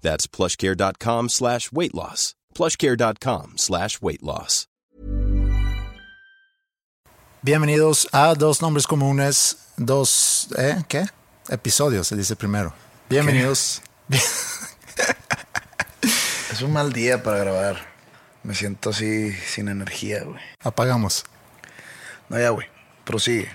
[0.00, 2.34] That's plushcare.com slash weight loss.
[2.54, 4.66] plushcare.com slash weight loss.
[7.40, 10.82] Bienvenidos a Dos Nombres Comunes, dos, ¿eh?
[10.88, 11.06] ¿Qué?
[11.48, 12.74] Episodios, se dice primero.
[13.08, 13.80] Bienvenidos.
[16.52, 17.76] Es un mal día para grabar.
[18.42, 20.40] Me siento así sin energía, güey.
[20.64, 21.24] Apagamos.
[22.28, 22.66] No, ya, güey.
[23.04, 23.48] Prosigue.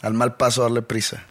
[0.00, 1.26] Al mal paso darle prisa.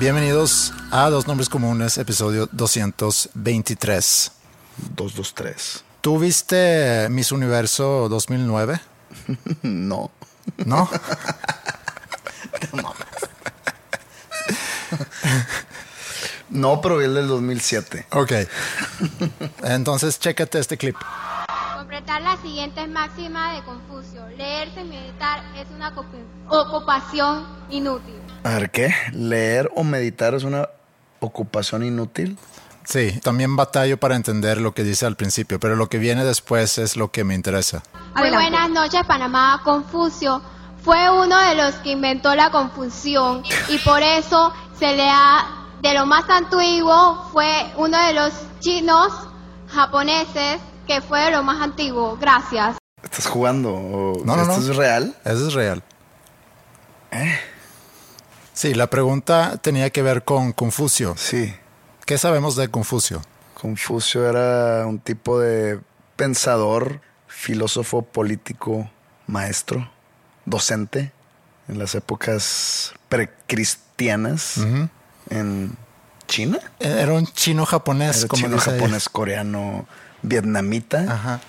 [0.00, 4.32] Bienvenidos a Dos Nombres Comunes, episodio 223.
[4.96, 5.84] 223.
[6.00, 8.80] ¿Tú viste Miss Universo 2009?
[9.62, 10.10] No.
[10.64, 10.88] ¿No?
[16.50, 18.06] No, pero vi el del 2007.
[18.10, 18.32] ok.
[19.62, 20.96] Entonces, chécate este clip.
[21.76, 24.26] Completar las siguientes máximas de Confucio.
[24.36, 28.16] Leerse y meditar es una ocup- ocupación inútil.
[28.44, 28.94] A ver, ¿qué?
[29.12, 30.68] ¿Leer o meditar es una
[31.20, 32.38] ocupación inútil?
[32.84, 36.78] Sí, también batallo para entender lo que dice al principio, pero lo que viene después
[36.78, 37.82] es lo que me interesa.
[38.16, 39.60] Muy buenas noches, Panamá.
[39.62, 40.42] Confucio
[40.82, 45.46] fue uno de los que inventó la confusión y por eso se le ha,
[45.82, 49.12] de lo más antiguo, fue uno de los chinos
[49.68, 52.16] japoneses que fue de lo más antiguo.
[52.18, 52.76] Gracias.
[53.02, 53.72] ¿Estás jugando?
[53.72, 54.70] o No, no, ¿Esto no.
[54.70, 55.14] es real?
[55.24, 55.82] Eso es real.
[58.60, 61.14] Sí, la pregunta tenía que ver con Confucio.
[61.16, 61.56] Sí.
[62.04, 63.22] ¿Qué sabemos de Confucio?
[63.54, 65.80] Confucio era un tipo de
[66.16, 68.90] pensador, filósofo político,
[69.26, 69.90] maestro,
[70.44, 71.10] docente
[71.68, 74.58] en las épocas precristianas
[75.30, 75.74] en
[76.26, 76.58] China.
[76.80, 78.78] Era un chino japonés, Era como chino, dice ella.
[78.78, 79.86] japonés, coreano,
[80.20, 81.10] vietnamita.
[81.10, 81.40] Ajá.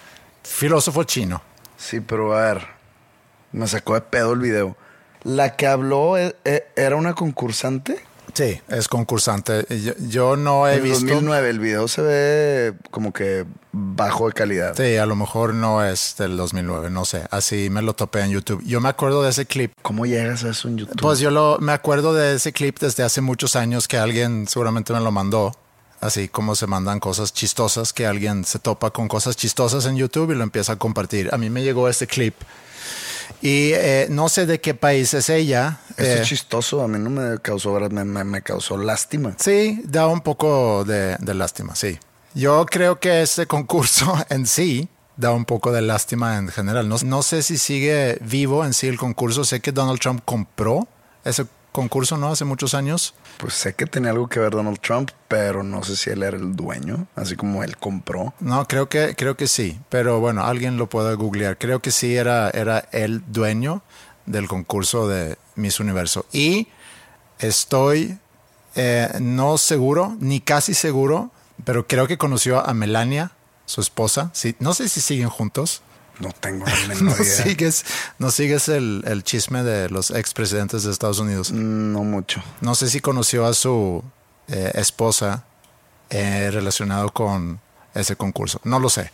[0.44, 1.42] Filósofo chino.
[1.76, 2.68] Sí, pero a ver,
[3.52, 4.78] me sacó de pedo el video.
[5.24, 8.04] La que habló e- e- era una concursante.
[8.34, 9.66] Sí, es concursante.
[9.84, 11.06] Yo, yo no he En visto.
[11.06, 14.74] 2009 el video se ve como que bajo de calidad.
[14.76, 17.24] Sí, a lo mejor no es del 2009, no sé.
[17.30, 18.64] Así me lo topé en YouTube.
[18.66, 19.74] Yo me acuerdo de ese clip.
[19.82, 21.02] ¿Cómo llegas a eso en YouTube?
[21.02, 24.94] Pues yo lo, me acuerdo de ese clip desde hace muchos años que alguien seguramente
[24.94, 25.52] me lo mandó.
[26.00, 30.32] Así como se mandan cosas chistosas, que alguien se topa con cosas chistosas en YouTube
[30.32, 31.30] y lo empieza a compartir.
[31.34, 32.34] A mí me llegó ese clip.
[33.42, 35.80] Y eh, no sé de qué país es ella.
[35.92, 39.36] Esto Eh, es chistoso, a mí no me causó, me, me- me causó lástima.
[39.40, 41.98] Sí, da un poco de, de lástima, sí.
[42.34, 44.88] Yo creo que este concurso en sí
[45.18, 46.88] da un poco de lástima en general.
[46.88, 49.44] No, no sé si sigue vivo en sí el concurso.
[49.44, 50.88] Sé que Donald Trump compró
[51.24, 52.30] ese concurso, ¿no?
[52.30, 53.14] Hace muchos años.
[53.38, 56.38] Pues sé que tenía algo que ver Donald Trump, pero no sé si él era
[56.38, 58.34] el dueño, así como él compró.
[58.40, 59.80] No, creo que, creo que sí.
[59.90, 61.58] Pero bueno, alguien lo puede googlear.
[61.58, 63.84] Creo que sí era, era el dueño
[64.26, 66.26] del concurso de Miss Universo.
[66.32, 66.68] Y
[67.40, 68.18] estoy
[68.76, 71.32] eh, no seguro, ni casi seguro,
[71.66, 73.32] pero creo que conoció a Melania,
[73.66, 74.32] su esposa.
[74.34, 75.82] Sí, no sé si siguen juntos.
[76.22, 77.44] No tengo la No menor idea.
[77.44, 77.86] sigues,
[78.20, 81.52] no sigues el, el chisme de los expresidentes de Estados Unidos.
[81.52, 82.44] No mucho.
[82.62, 84.04] No sé si conoció a su
[84.48, 85.44] eh, esposa
[86.10, 87.60] eh, relacionado con
[87.94, 88.62] ese concurso.
[88.64, 89.12] No lo sé.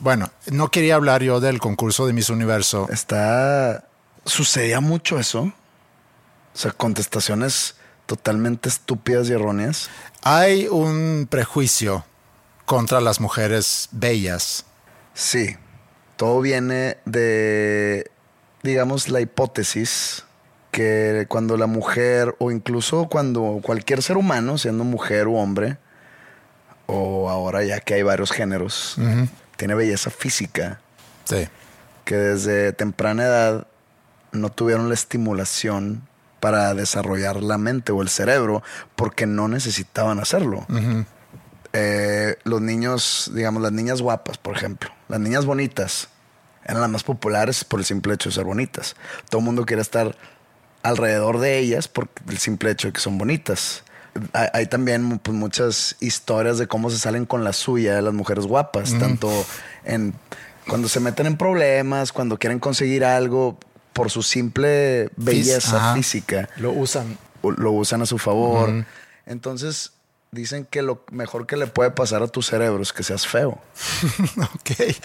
[0.00, 2.88] Bueno, no quería hablar yo del concurso de Miss Universo.
[2.90, 3.84] Está.
[4.24, 5.42] Sucedía mucho eso.
[5.42, 7.76] O sea, contestaciones
[8.06, 9.90] totalmente estúpidas y erróneas.
[10.22, 12.04] Hay un prejuicio
[12.64, 14.64] contra las mujeres bellas.
[15.14, 15.56] Sí.
[16.16, 18.10] Todo viene de,
[18.62, 20.24] digamos, la hipótesis
[20.70, 25.78] que cuando la mujer, o incluso cuando cualquier ser humano, siendo mujer u hombre,
[26.86, 28.96] o ahora ya que hay varios géneros,
[29.56, 30.80] tiene belleza física,
[31.24, 31.48] Sí.
[32.04, 33.66] que desde temprana edad
[34.32, 36.06] no tuvieron la estimulación
[36.40, 38.62] para desarrollar la mente o el cerebro
[38.94, 40.66] porque no necesitaban hacerlo.
[41.78, 46.08] Eh, los niños, digamos, las niñas guapas, por ejemplo, las niñas bonitas,
[46.64, 48.96] eran las más populares por el simple hecho de ser bonitas.
[49.28, 50.16] Todo el mundo quiere estar
[50.82, 53.84] alrededor de ellas por el simple hecho de que son bonitas.
[54.32, 58.14] Hay, hay también pues, muchas historias de cómo se salen con la suya de las
[58.14, 59.30] mujeres guapas, tanto
[59.84, 60.14] en
[60.66, 63.58] cuando se meten en problemas, cuando quieren conseguir algo
[63.92, 65.94] por su simple belleza ajá.
[65.94, 67.18] física Lo usan.
[67.42, 68.86] lo usan a su favor.
[69.26, 69.92] Entonces
[70.30, 73.58] dicen que lo mejor que le puede pasar a tu cerebro es que seas feo.
[74.54, 74.96] ok.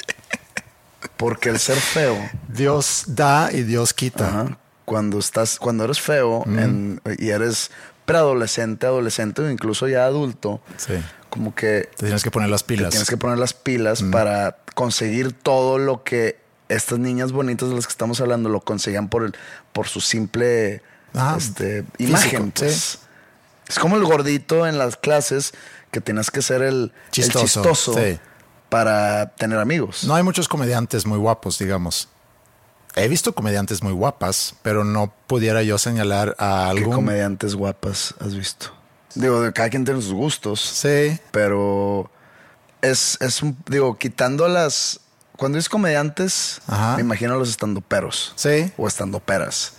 [1.18, 4.27] Porque el ser feo, Dios da y Dios quita.
[4.27, 7.71] ajá, cuando estás, cuando eres feo en- y eres
[8.06, 10.94] preadolescente, adolescente o incluso ya adulto, Sí.
[11.29, 12.89] como que Te tienes que poner las te pilas.
[12.89, 16.39] tienes que poner las pilas para conseguir todo lo que
[16.69, 19.33] estas niñas bonitas de las que estamos hablando lo conseguían por el,
[19.74, 20.81] por su simple
[21.13, 21.38] Ajá.
[21.38, 22.53] este, Físico, imagen.
[22.56, 22.97] sí.
[23.71, 25.53] Es como el gordito en las clases
[25.91, 28.19] que tienes que ser el el Chistoso, sí.
[28.69, 30.03] para tener amigos.
[30.03, 32.09] No hay muchos comediantes muy guapos, digamos.
[32.95, 36.95] He visto comediantes muy guapas, pero no pudiera yo señalar a ¿Qué algún.
[36.95, 38.73] comediantes guapas has visto?
[39.15, 41.17] Digo, cada quien tiene sus gustos, Sí.
[41.31, 42.12] pero
[42.81, 45.00] es, es un, digo, quitando las...
[45.38, 46.95] Cuando es comediantes, Ajá.
[46.97, 48.33] me imagino los estandoperos.
[48.35, 48.71] Sí.
[48.77, 49.74] O estandoperas.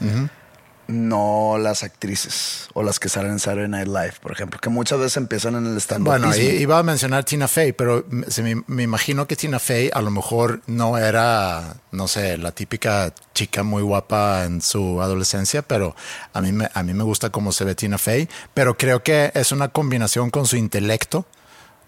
[0.89, 4.99] No las actrices o las que salen en Saturday Night Live, por ejemplo, que muchas
[4.99, 9.27] veces empiezan en el stand Bueno, iba a mencionar Tina Fey, pero me, me imagino
[9.27, 14.45] que Tina Fey a lo mejor no era, no sé, la típica chica muy guapa
[14.45, 15.95] en su adolescencia, pero
[16.33, 19.31] a mí me, a mí me gusta cómo se ve Tina Fey, pero creo que
[19.35, 21.27] es una combinación con su intelecto,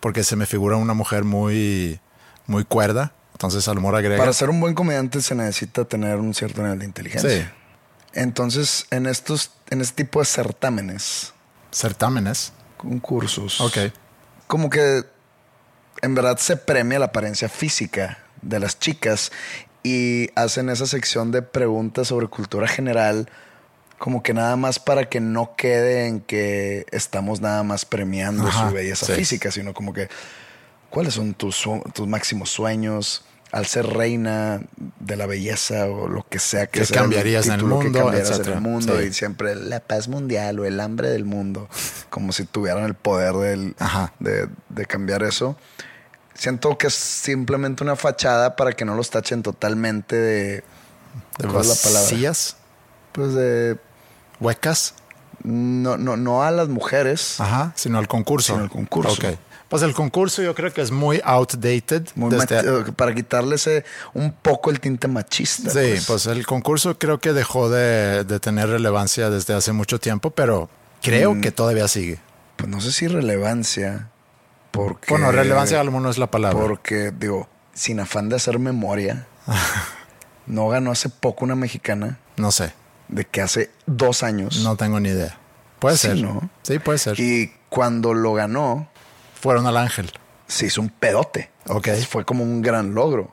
[0.00, 2.00] porque se me figura una mujer muy,
[2.47, 4.19] muy cuerda, entonces a lo mejor agrega.
[4.19, 7.31] Para ser un buen comediante se necesita tener un cierto nivel de inteligencia.
[7.31, 7.63] Sí.
[8.14, 11.32] Entonces, en estos, en este tipo de certámenes,
[11.72, 12.52] certámenes.
[12.76, 13.78] concursos, Ok.
[14.46, 15.05] como que
[16.02, 19.32] en verdad se premia la apariencia física de las chicas
[19.82, 23.28] y hacen esa sección de preguntas sobre cultura general
[23.99, 28.69] como que nada más para que no quede en que estamos nada más premiando Ajá,
[28.69, 29.12] su belleza sí.
[29.14, 30.08] física, sino como que
[30.90, 31.64] cuáles son tus,
[31.94, 33.25] tus máximos sueños
[33.55, 34.62] al ser reina
[34.99, 37.85] de la belleza o lo que sea que ¿Qué sea cambiarías en el título que
[37.85, 39.06] mundo, cambiaras en el mundo Sí.
[39.06, 41.69] y siempre la paz mundial o el hambre del mundo,
[42.11, 43.77] como si tuvieran el poder del,
[44.19, 45.56] de, de cambiar eso.
[46.35, 50.65] Siento que es simplemente una fachada para que no los tachen totalmente de,
[51.39, 52.00] De ¿Cuál es la palabra?
[52.03, 52.57] vacías,
[53.12, 53.79] pues de,
[54.41, 54.95] huecas,
[55.45, 58.55] no, no, no a las mujeres, ajá, sino al concurso.
[58.55, 59.12] Sino al concurso.
[59.12, 59.39] Ok.
[59.75, 62.06] Pues el concurso yo creo que es muy outdated.
[62.15, 65.69] muy desde- para quitarle ese, un poco el tinte machista.
[65.71, 66.26] Sí, pues.
[66.26, 70.69] el concurso creo que dejó de, de tener relevancia desde hace mucho tiempo, pero
[71.03, 71.41] creo Mm.
[71.41, 72.21] que todavía sigue.
[72.55, 74.11] Pues no sé si relevancia,
[74.71, 75.06] porque...
[75.12, 76.61] Bueno, relevancia a lo mejor no es la palabra.
[76.61, 79.26] Porque, digo, sin afán de hacer memoria,
[80.47, 82.73] no ganó hace poco una mexicana No sé,
[83.09, 84.61] de que hace dos años.
[84.62, 85.37] no tengo ni idea.
[85.81, 86.19] Puede Sí, ser.
[86.23, 86.49] ¿no?
[86.62, 87.19] Sí, puede ser.
[87.19, 88.88] Y cuando lo ganó,
[89.44, 90.11] Fueron al ángel.
[90.46, 91.50] se hizo un pedote.
[91.67, 91.88] Ok.
[92.09, 93.30] Fue como un gran logro.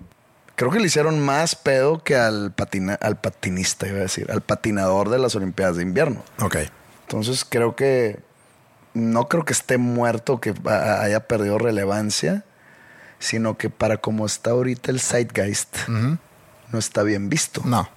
[0.57, 4.41] Creo que le hicieron más pedo que al, patina, al patinista, iba a decir, al
[4.41, 6.21] patinador de las Olimpiadas de Invierno.
[6.41, 6.57] Ok.
[7.03, 8.19] Entonces creo que
[8.93, 12.43] no creo que esté muerto, que haya perdido relevancia,
[13.19, 17.62] sino que para como está ahorita el Zeitgeist, no está bien visto.
[17.63, 17.89] No.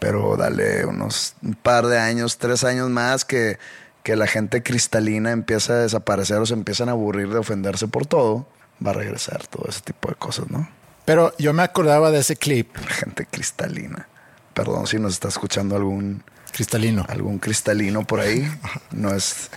[0.00, 3.60] Pero dale unos un par de años, tres años más que,
[4.06, 8.06] que la gente cristalina empieza a desaparecer o se empiezan a aburrir de ofenderse por
[8.06, 8.46] todo,
[8.86, 10.68] va a regresar todo ese tipo de cosas, ¿no?
[11.04, 14.06] Pero yo me acordaba de ese clip La gente cristalina.
[14.54, 16.22] Perdón si nos está escuchando algún
[16.52, 17.04] cristalino.
[17.08, 18.48] algún cristalino por ahí.
[18.92, 19.50] No es,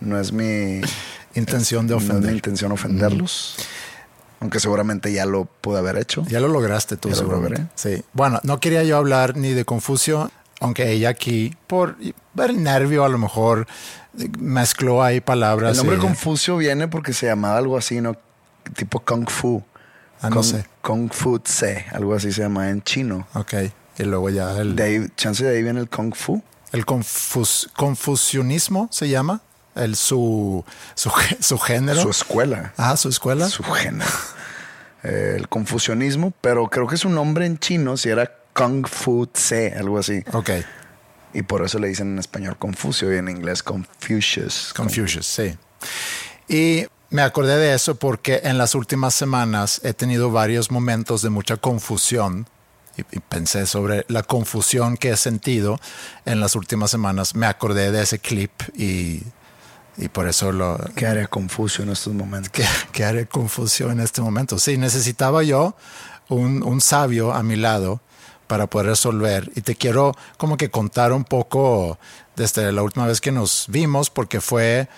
[0.00, 0.82] no es mi
[1.34, 2.34] Intención de no es mi ofender.
[2.34, 3.56] intención ofenderlos.
[4.40, 6.26] Aunque seguramente ya lo pude haber hecho.
[6.28, 7.68] Ya lo lograste tú, lo seguramente.
[7.74, 8.04] Sí.
[8.12, 10.30] Bueno, no quería yo hablar ni de Confucio,
[10.64, 13.66] aunque ella aquí, por el nervio a lo mejor,
[14.38, 15.72] mezcló ahí palabras.
[15.72, 18.16] El nombre Confucio viene porque se llamaba algo así, ¿no?
[18.76, 19.62] Tipo Kung Fu.
[20.20, 20.66] Ah, no Kung- sé.
[20.82, 23.26] Kung Fu Tse, algo así se llama en chino.
[23.34, 23.54] Ok.
[23.98, 26.42] Y luego ya el, De ahí, chance de ahí viene el Kung Fu.
[26.72, 29.40] el confus- confucianismo se llama,
[29.76, 32.00] el su, su, su género.
[32.00, 32.72] Su escuela.
[32.76, 33.48] ah, su escuela.
[33.48, 34.10] Su género.
[35.02, 39.98] El confucianismo, pero creo que su nombre en chino si era Kung Fu Tse, algo
[39.98, 40.22] así.
[40.32, 40.50] Ok.
[41.32, 44.72] Y por eso le dicen en español Confucio y en inglés Confucius.
[44.74, 45.56] Confucius, sí.
[46.48, 51.30] Y me acordé de eso porque en las últimas semanas he tenido varios momentos de
[51.30, 52.46] mucha confusión
[52.96, 55.80] y, y pensé sobre la confusión que he sentido
[56.24, 57.34] en las últimas semanas.
[57.34, 59.22] Me acordé de ese clip y,
[59.96, 60.78] y por eso lo...
[60.94, 62.50] ¿Qué haría Confucio en estos momentos?
[62.50, 64.58] ¿Qué, qué haré confusión en este momento?
[64.58, 65.76] Sí, necesitaba yo
[66.28, 68.00] un, un sabio a mi lado
[68.46, 69.50] para poder resolver.
[69.54, 71.98] Y te quiero como que contar un poco
[72.36, 74.88] desde la última vez que nos vimos, porque fue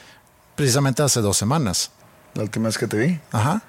[0.54, 1.90] precisamente hace dos semanas.
[2.34, 3.62] La última vez que te vi, Ajá.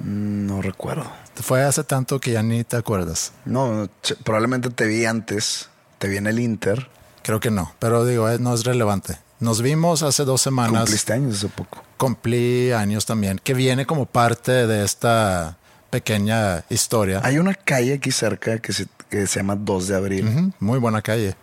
[0.00, 1.10] no recuerdo.
[1.36, 3.32] Fue hace tanto que ya ni te acuerdas.
[3.44, 3.88] No,
[4.24, 5.68] probablemente te vi antes.
[5.98, 6.88] Te vi en el Inter.
[7.22, 9.18] Creo que no, pero digo, eh, no es relevante.
[9.38, 10.82] Nos vimos hace dos semanas.
[10.82, 11.82] Cumpliste años hace poco.
[11.96, 15.56] Cumplí años también, que viene como parte de esta
[15.92, 17.20] pequeña historia.
[17.22, 20.52] Hay una calle aquí cerca que se, que se llama 2 de abril.
[20.58, 21.36] Muy buena calle.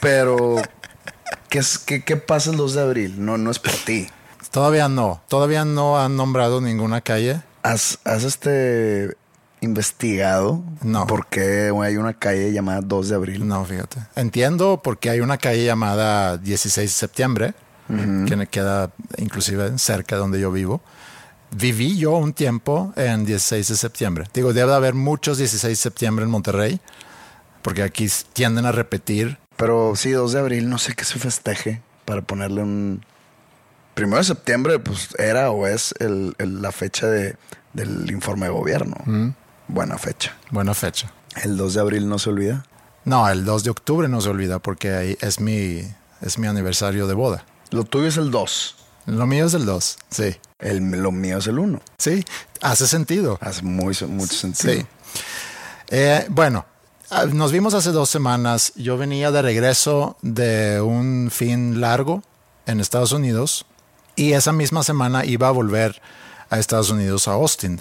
[0.00, 0.56] Pero,
[1.48, 3.14] ¿qué, es, qué, qué pasa el 2 de abril?
[3.24, 4.08] No, no es por ti.
[4.50, 7.40] Todavía no, todavía no han nombrado ninguna calle.
[7.62, 9.16] ¿Has, has este
[9.60, 11.06] investigado No.
[11.06, 13.48] por qué hay una calle llamada 2 de abril?
[13.48, 14.00] No, fíjate.
[14.16, 17.54] Entiendo porque hay una calle llamada 16 de septiembre,
[17.88, 20.82] que me queda inclusive cerca de donde yo vivo.
[21.50, 24.26] Viví yo un tiempo en 16 de septiembre.
[24.34, 26.80] Digo, debe de haber muchos 16 de septiembre en Monterrey,
[27.62, 29.38] porque aquí tienden a repetir.
[29.56, 33.04] Pero sí, 2 de abril, no sé qué se festeje para ponerle un...
[33.94, 37.36] Primero de septiembre, pues era o es el, el- la fecha de,
[37.72, 38.96] del informe de gobierno.
[39.66, 40.36] Buena fecha.
[40.50, 41.12] Buena fecha.
[41.42, 42.64] El 2 de abril no se olvida.
[43.04, 45.82] No, el 2 de octubre no se olvida porque ahí es mi,
[46.20, 47.44] es mi aniversario de boda.
[47.70, 48.76] Lo tuyo es el 2.
[49.08, 50.36] Lo mío es el 2, sí.
[50.58, 51.80] El, lo mío es el 1.
[51.96, 52.22] Sí,
[52.60, 53.38] hace sentido.
[53.40, 54.74] Hace muy, mucho sentido.
[54.74, 54.86] Sí.
[55.88, 56.66] Eh, bueno,
[57.08, 58.74] ah, nos vimos hace dos semanas.
[58.76, 62.22] Yo venía de regreso de un fin largo
[62.66, 63.64] en Estados Unidos
[64.14, 66.02] y esa misma semana iba a volver
[66.50, 67.80] a Estados Unidos, a Austin.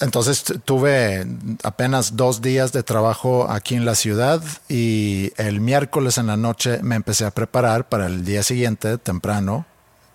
[0.00, 1.24] Entonces tuve
[1.62, 6.80] apenas dos días de trabajo aquí en la ciudad y el miércoles en la noche
[6.82, 9.66] me empecé a preparar para el día siguiente, temprano,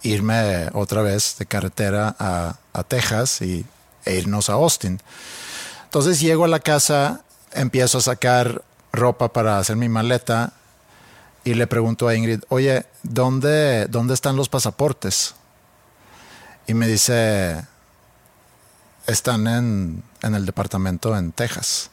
[0.02, 3.66] irme otra vez de carretera a, a Texas y,
[4.06, 5.02] e irnos a Austin.
[5.86, 8.64] Entonces llego a la casa, empiezo a sacar
[8.94, 10.54] ropa para hacer mi maleta
[11.44, 15.36] y le pregunto a Ingrid, oye, ¿dónde, dónde están los pasaportes?
[16.68, 17.66] Y me dice,
[19.08, 21.90] están en, en el departamento en Texas.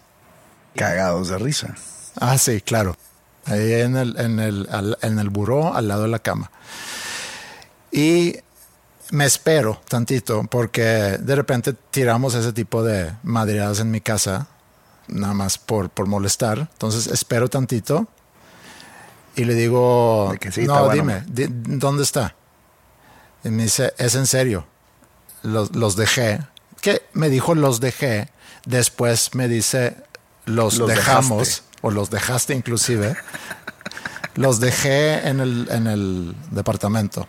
[0.75, 1.75] Cagados de risa.
[2.21, 2.97] Ah, sí, claro.
[3.47, 6.51] Ahí en el, en el, al- en el buró al lado de la cama.
[7.97, 8.37] Y
[9.11, 14.49] me espero tantito porque de repente tiramos ese tipo de madreadas en mi casa,
[15.09, 16.59] nada más por, por molestar.
[16.59, 18.07] Entonces espero tantito
[19.35, 20.93] y le digo, que sí, no, bueno".
[20.93, 21.47] dime, di-
[21.79, 22.35] ¿dónde está?
[23.45, 24.67] Y me dice, es en serio,
[25.43, 26.41] los, los dejé.
[26.83, 27.03] ¿Qué?
[27.15, 28.29] Me dijo los dejé,
[28.67, 29.97] después me dice
[30.45, 31.63] los, Los dejamos, dejaste.
[31.81, 33.17] o los dejaste inclusive.
[34.35, 37.27] los dejé en el, en el departamento.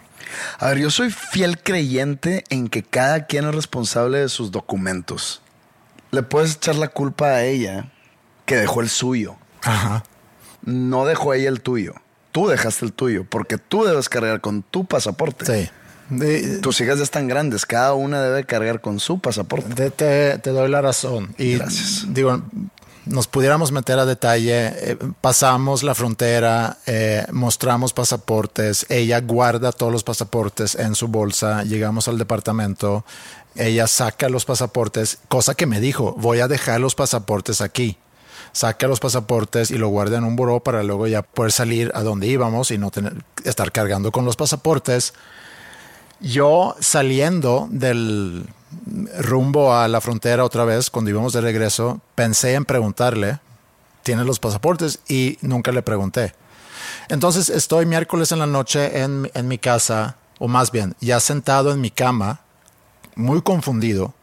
[0.60, 5.42] A ver, yo soy fiel creyente en que cada quien es responsable de sus documentos.
[6.12, 7.92] Le puedes echar la culpa a ella
[8.46, 9.36] que dejó el suyo.
[9.64, 10.04] Ajá.
[10.64, 11.94] No dejó ella el tuyo.
[12.32, 15.46] Tú dejaste el tuyo porque tú debes cargar con tu pasaporte.
[15.46, 15.70] Sí.
[16.10, 19.74] De- Tus hijas ya están grandes, cada una debe cargar con su pasaporte.
[19.74, 21.34] Te, te- te doy la razón.
[21.38, 22.06] Y Gracias.
[22.14, 22.42] digo,
[23.10, 24.68] nos pudiéramos meter a detalle.
[24.68, 28.86] eh, pasamos la frontera, eh, mostramos pasaportes.
[28.90, 31.64] Ella guarda todos los pasaportes en su bolsa.
[31.64, 33.06] Llegamos al departamento.
[33.56, 37.98] Ella saca los pasaportes, cosa que me dijo: Voy a dejar los pasaportes aquí.
[38.52, 42.02] Saca los pasaportes y lo guarda en un buró para luego ya poder salir a
[42.02, 45.14] donde íbamos y no tener, estar cargando con los pasaportes.
[46.20, 48.48] Yo saliendo del
[49.20, 53.40] rumbo a la frontera otra vez, cuando íbamos de regreso, pensé en preguntarle,
[54.04, 55.00] ¿tiene los pasaportes?
[55.08, 56.34] Y nunca le pregunté.
[57.10, 61.72] Entonces estoy miércoles en la noche en, en mi casa, o más bien, ya sentado
[61.72, 62.42] en mi cama,
[63.16, 64.14] muy confundido.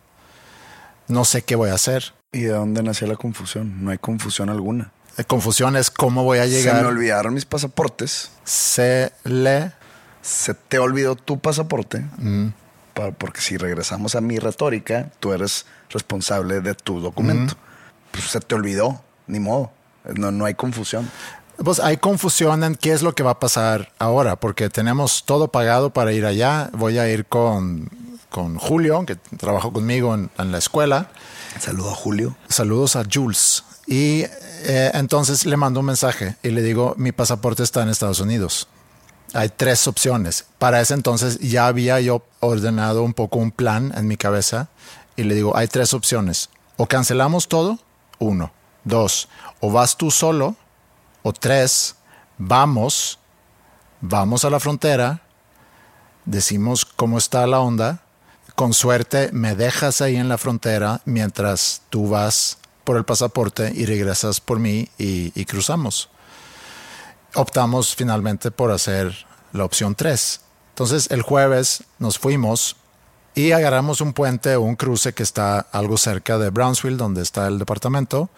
[1.08, 2.14] No sé qué voy a hacer.
[2.32, 3.84] ¿Y de dónde nació la confusión?
[3.84, 4.92] No hay confusión alguna.
[5.16, 6.86] La confusión es cómo voy a Se me llegar.
[6.86, 8.30] olvidaron mis pasaportes.
[8.44, 9.72] Se le...
[10.22, 12.06] Se te olvidó tu pasaporte.
[12.16, 12.48] Mm.
[12.94, 17.54] Porque si regresamos a mi retórica, tú eres responsable de tu documento.
[18.10, 19.72] Pues se te olvidó, ni modo.
[20.14, 21.10] No, no hay confusión.
[21.56, 25.48] Pues hay confusión en qué es lo que va a pasar ahora, porque tenemos todo
[25.48, 26.70] pagado para ir allá.
[26.72, 27.88] Voy a ir con,
[28.30, 31.10] con Julio, que trabajó conmigo en, en la escuela.
[31.60, 32.36] Saludo a Julio.
[32.48, 33.64] Saludos a Jules.
[33.86, 34.24] Y
[34.66, 38.68] eh, entonces le mando un mensaje y le digo, mi pasaporte está en Estados Unidos.
[39.34, 40.46] Hay tres opciones.
[40.58, 44.68] Para ese entonces ya había yo ordenado un poco un plan en mi cabeza
[45.16, 46.50] y le digo, hay tres opciones.
[46.76, 47.78] O cancelamos todo,
[48.18, 48.52] uno.
[48.84, 49.28] Dos,
[49.60, 50.56] o vas tú solo,
[51.22, 51.96] o tres,
[52.36, 53.18] vamos,
[54.00, 55.22] vamos a la frontera,
[56.26, 58.02] decimos cómo está la onda,
[58.54, 63.86] con suerte me dejas ahí en la frontera mientras tú vas por el pasaporte y
[63.86, 66.10] regresas por mí y, cruzamos
[67.34, 70.40] optamos finalmente por hacer la opción 3.
[70.70, 72.76] Entonces el jueves nos fuimos
[73.34, 77.46] y agarramos un puente o un cruce que está algo cerca de Brownsville, donde está
[77.46, 78.30] el departamento.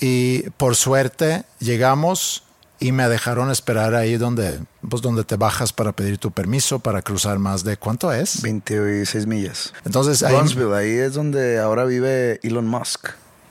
[0.00, 2.44] Y por suerte llegamos
[2.80, 7.02] y me dejaron esperar ahí donde, pues donde te bajas para pedir tu permiso para
[7.02, 9.72] cruzar más de cuánto es 26 millas.
[9.84, 13.08] Entonces ahí, Brownsville, ahí es donde ahora vive Elon Musk.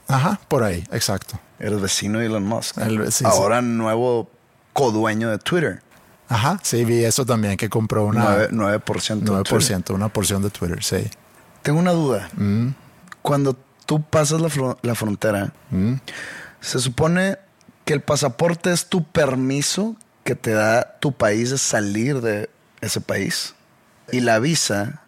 [0.08, 1.40] ajá, por ahí, exacto.
[1.60, 2.78] Eres vecino Elon Musk.
[2.78, 3.26] El- sí, sí.
[3.26, 4.30] ahora nuevo
[4.74, 5.82] codueño de Twitter.
[6.30, 8.50] Ajá, sí, vi eso también que compró una 9%.
[8.52, 9.20] 9%.
[9.24, 9.96] de 9%, Twitter.
[9.96, 11.10] una porción de Twitter, sí.
[11.64, 12.30] Tengo una duda.
[12.36, 12.70] Mm.
[13.22, 14.50] Cuando tú pasas la,
[14.82, 15.94] la frontera, Mm.
[16.62, 17.38] se supone
[17.86, 19.96] que el pasaporte es tu permiso
[20.26, 22.50] que te da tu país de salir de
[22.82, 23.56] ese país.
[24.12, 25.02] Y la visa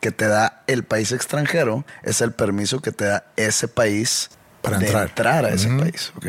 [0.00, 4.30] que te da el país extranjero es el permiso que te da ese país
[4.62, 5.44] Para de entrar.
[5.44, 6.12] a ese país.
[6.16, 6.26] ¿ok?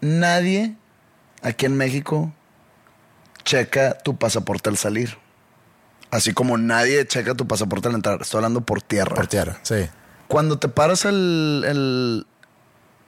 [0.00, 0.74] Nadie
[1.42, 2.32] aquí en México
[3.44, 5.16] checa tu pasaporte al salir.
[6.10, 8.20] Así como nadie checa tu pasaporte al entrar.
[8.22, 9.14] Estoy hablando por tierra.
[9.14, 9.88] Por tierra, sí.
[10.28, 12.26] Cuando te paras el, el-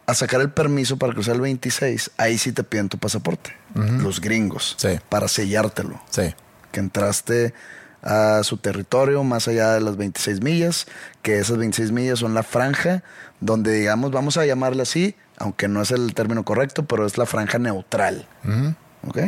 [0.07, 3.55] a sacar el permiso para cruzar el 26, ahí sí te piden tu pasaporte.
[3.75, 4.75] Los gringos.
[4.79, 4.99] Sí.
[5.09, 6.03] Para sellártelo.
[6.11, 6.35] Sí.
[6.73, 7.55] Que entraste
[8.03, 10.87] a su territorio más allá de las 26 millas,
[11.23, 13.03] que esas 26 millas son la franja
[13.41, 17.27] donde, digamos, vamos a llamarle así, aunque no es el término correcto, pero es la
[17.27, 18.27] franja neutral.
[19.07, 19.19] ¿Ok?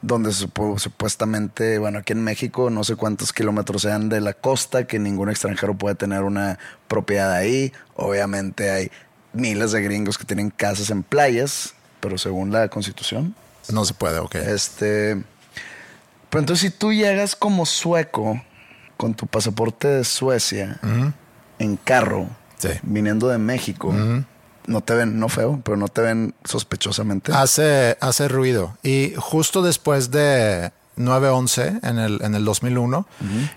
[0.00, 4.98] Donde supuestamente, bueno, aquí en México no sé cuántos kilómetros sean de la costa, que
[4.98, 7.72] ningún extranjero puede tener una propiedad ahí.
[7.94, 8.90] Obviamente hay
[9.32, 13.34] miles de gringos que tienen casas en playas, pero según la constitución,
[13.70, 14.34] No se puede, ok.
[14.36, 15.22] este.
[16.32, 18.40] Pero entonces, si tú llegas como sueco
[18.96, 20.80] con tu pasaporte de Suecia
[21.58, 22.70] en carro, Sí.
[22.82, 23.92] viniendo de México,
[24.66, 27.32] no te ven, no feo, pero no te ven sospechosamente.
[27.34, 28.78] Hace, hace ruido.
[28.82, 33.06] Y justo después de 9-11, en el, en el 2001,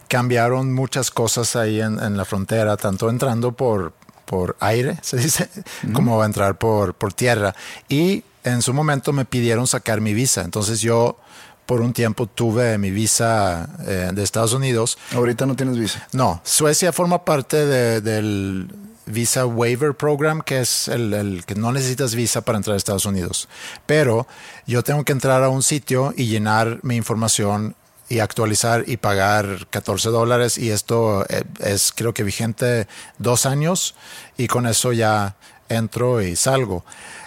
[0.09, 3.93] cambiaron muchas cosas ahí en, en la frontera, tanto entrando por,
[4.25, 5.49] por aire, se dice,
[5.93, 7.55] como entrar por, por tierra.
[7.87, 10.41] Y en su momento me pidieron sacar mi visa.
[10.41, 11.17] Entonces yo
[11.65, 14.97] por un tiempo tuve mi visa eh, de Estados Unidos.
[15.13, 16.07] Ahorita no tienes visa.
[16.13, 18.67] No, Suecia forma parte de- del
[19.07, 23.05] Visa Waiver Program, que es el, el que no necesitas visa para entrar a Estados
[23.05, 23.47] Unidos.
[23.85, 24.25] Pero
[24.65, 27.75] yo tengo que entrar a un sitio y llenar mi información
[28.09, 32.87] y actualizar y pagar 14 dólares y esto eh, es creo que vigente
[33.19, 33.93] dos años
[34.37, 35.35] y con eso ya
[35.69, 36.83] entro y salgo.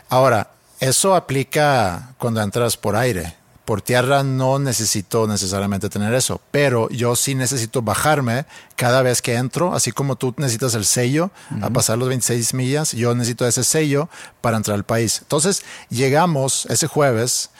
[0.09, 3.35] Ahora, eso aplica cuando entras por aire.
[3.69, 9.35] Por tierra no necesito necesariamente tener eso, pero yo sí necesito bajarme cada vez que
[9.35, 13.65] entro, así como tú necesitas el sello a pasar los 26 millas, yo necesito ese
[13.65, 14.09] sello
[14.41, 15.19] para entrar al país.
[15.21, 17.51] Entonces llegamos ese jueves,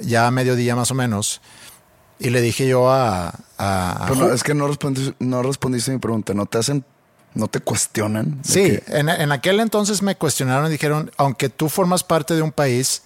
[0.00, 1.42] ya a mediodía más o menos,
[2.18, 3.28] y le dije yo a...
[3.58, 6.32] a- a no, es que no respondiste, no respondiste mi pregunta.
[6.32, 6.82] No te hacen,
[7.34, 8.40] no te cuestionan.
[8.42, 12.40] Sí, que- en, en aquel entonces me cuestionaron y dijeron, aunque tú formas parte de
[12.40, 13.02] un país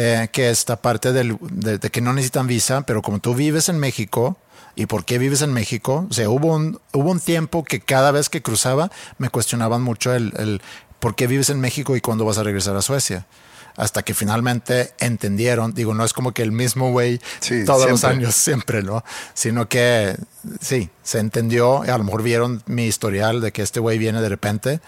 [0.00, 3.68] eh, que está parte del, de, de que no necesitan visa, pero como tú vives
[3.68, 4.36] en México,
[4.76, 6.06] ¿y por qué vives en México?
[6.08, 10.14] O sea, hubo un, hubo un tiempo que cada vez que cruzaba me cuestionaban mucho
[10.14, 10.62] el, el
[11.00, 13.26] por qué vives en México y cuándo vas a regresar a Suecia.
[13.74, 18.04] Hasta que finalmente entendieron, digo, no es como que el mismo güey Sí, todos los
[18.04, 19.02] años siempre, ¿no?
[19.34, 20.16] Sino que
[20.60, 24.28] sí, se entendió, a lo mejor vieron mi historial de que este güey viene de
[24.28, 24.80] repente,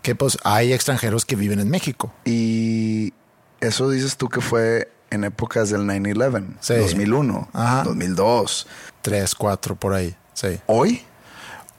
[0.00, 2.14] que pues hay extranjeros que viven en México.
[2.24, 3.12] Y
[3.60, 6.74] eso dices tú que fue en épocas del 9-11, Sí.
[6.74, 7.82] 2001, Ajá.
[7.84, 8.66] 2002.
[9.02, 10.60] Tres, cuatro, por ahí, sí.
[10.66, 11.02] Hoy,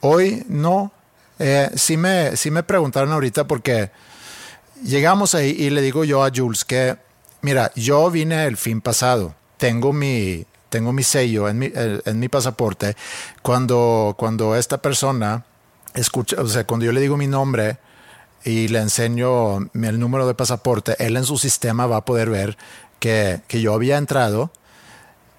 [0.00, 0.92] Hoy no.
[1.40, 3.90] Eh, sí, me, sí me preguntaron ahorita porque
[4.82, 6.96] llegamos ahí y le digo yo a Jules que,
[7.42, 12.28] mira, yo vine el fin pasado, tengo mi, tengo mi sello en mi, en mi
[12.28, 12.96] pasaporte.
[13.42, 15.44] Cuando, cuando esta persona
[15.94, 17.78] escucha, o sea, cuando yo le digo mi nombre
[18.44, 22.56] y le enseño el número de pasaporte, él en su sistema va a poder ver
[22.98, 24.50] que, que yo había entrado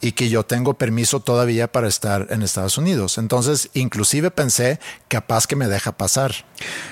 [0.01, 3.17] y que yo tengo permiso todavía para estar en Estados Unidos.
[3.17, 6.33] Entonces, inclusive pensé, capaz que me deja pasar.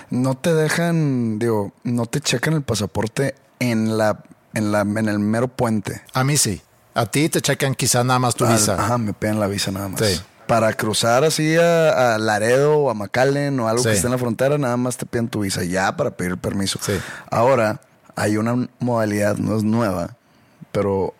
[0.09, 5.19] no te dejan, digo, no te checan el pasaporte en la, en la, en el
[5.19, 6.01] mero puente.
[6.13, 6.61] A mí sí.
[6.93, 8.73] A ti te checan quizá nada más tu Ah, visa.
[8.73, 10.01] Ajá, me piden la visa nada más.
[10.01, 10.19] Sí.
[10.47, 13.89] Para cruzar así a, a Laredo o a McAllen o algo Sí.
[13.89, 16.79] que esté en la frontera, nada más te piden tu visa ya para pedir permiso.
[16.81, 16.93] Sí.
[17.29, 17.81] Ahora,
[18.15, 20.15] hay una modalidad, no es nueva,
[20.71, 21.13] pero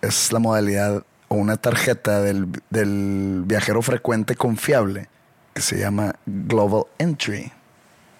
[0.00, 5.08] es la modalidad o una tarjeta del, del viajero frecuente confiable
[5.54, 7.52] que se llama Global Entry.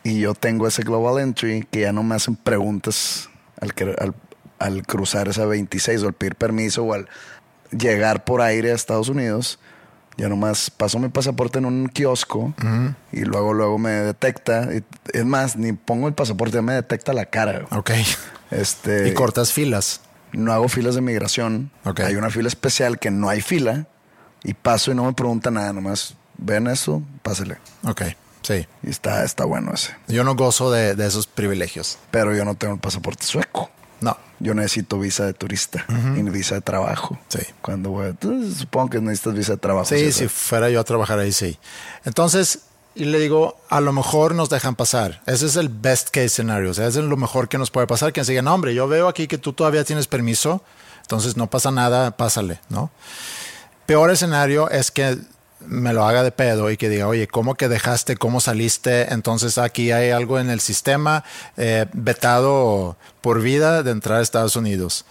[0.04, 3.28] Y yo tengo ese Global Entry que ya no me hacen preguntas
[3.60, 4.14] al, al,
[4.58, 7.08] al cruzar esa 26 o al pedir permiso o al
[7.70, 9.58] llegar por aire a Estados Unidos.
[10.16, 12.54] Ya nomás paso mi pasaporte en un kiosco
[13.12, 14.68] y luego luego me detecta.
[14.74, 17.60] Y, es más, ni pongo el pasaporte, ya me detecta la cara.
[17.68, 17.80] güey.
[17.80, 17.90] Ok.
[18.50, 20.02] Este, Y cortas filas.
[20.32, 21.70] no hago filas de migración.
[21.84, 22.00] Ok.
[22.00, 23.86] Hay una fila especial que no hay fila
[24.44, 27.56] y paso y no me pregunta nada, nomás ven eso, pásale.
[27.84, 28.02] Ok.
[28.42, 28.66] Sí.
[28.82, 29.94] Y está, está bueno ese.
[30.08, 31.98] Yo no gozo de, de esos privilegios.
[32.10, 33.70] Pero yo no tengo el pasaporte sueco.
[34.02, 34.16] No.
[34.40, 35.86] Yo necesito visa de turista
[36.16, 37.18] y visa de trabajo.
[37.28, 37.40] Sí.
[37.60, 39.86] Cuando voy, entonces, supongo que necesitas visa de trabajo.
[39.86, 40.12] Sí, ¿sí?
[40.12, 41.58] si fuera yo a trabajar ahí, sí.
[42.04, 42.60] Entonces,
[42.94, 45.22] y le digo, a lo mejor nos dejan pasar.
[45.26, 46.70] Ese es el best case scenario.
[46.70, 48.12] O sea, ese es lo mejor que nos puede pasar.
[48.12, 50.62] Que nos digan, no, hombre, yo veo aquí que tú todavía tienes permiso,
[51.00, 52.90] entonces no pasa nada, pásale, ¿no?
[53.86, 55.18] Peor escenario es que
[55.66, 58.16] me lo haga de pedo y que diga, oye, ¿cómo que dejaste?
[58.16, 59.12] ¿Cómo saliste?
[59.12, 61.24] Entonces aquí hay algo en el sistema
[61.56, 65.04] eh, vetado por vida de entrar a Estados Unidos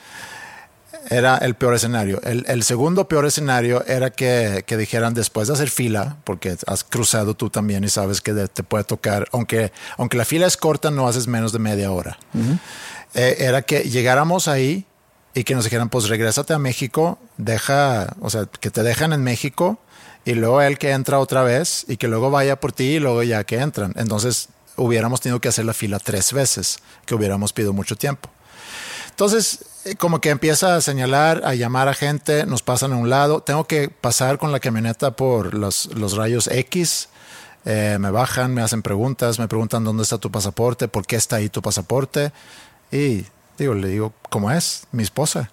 [1.10, 2.22] era el peor escenario.
[2.24, 6.84] El, el segundo peor escenario era que, que dijeran después de hacer fila, porque has
[6.84, 10.92] cruzado tú también y sabes que te puede tocar, aunque, aunque la fila es corta,
[10.92, 12.18] no haces menos de media hora.
[13.14, 14.86] Eh, era que llegáramos ahí
[15.34, 19.24] y que nos dijeran, pues regrésate a México, deja, o sea, que te dejan en
[19.24, 19.80] México
[20.26, 23.24] y luego él que entra otra vez y que luego vaya por ti y luego
[23.24, 23.94] ya que entran.
[23.96, 28.30] Entonces hubiéramos tenido que hacer la fila tres veces, que hubiéramos pedido mucho tiempo.
[29.10, 33.10] Entonces, eh, como que empieza a señalar, a llamar a gente, nos pasan a un
[33.10, 33.42] lado.
[33.42, 37.10] Tengo que pasar con la camioneta por los, los rayos X.
[37.66, 41.36] Eh, me bajan, me hacen preguntas, me preguntan dónde está tu pasaporte, por qué está
[41.38, 42.32] ahí tu pasaporte.
[42.92, 43.26] Y
[43.58, 44.88] digo, le digo, ¿cómo es?
[44.92, 45.52] Mi esposa.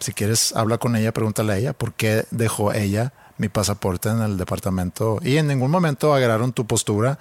[0.00, 4.20] Si quieres, habla con ella, pregúntale a ella por qué dejó ella mi pasaporte en
[4.20, 5.18] el departamento.
[5.22, 7.18] Y en ningún momento agarraron tu postura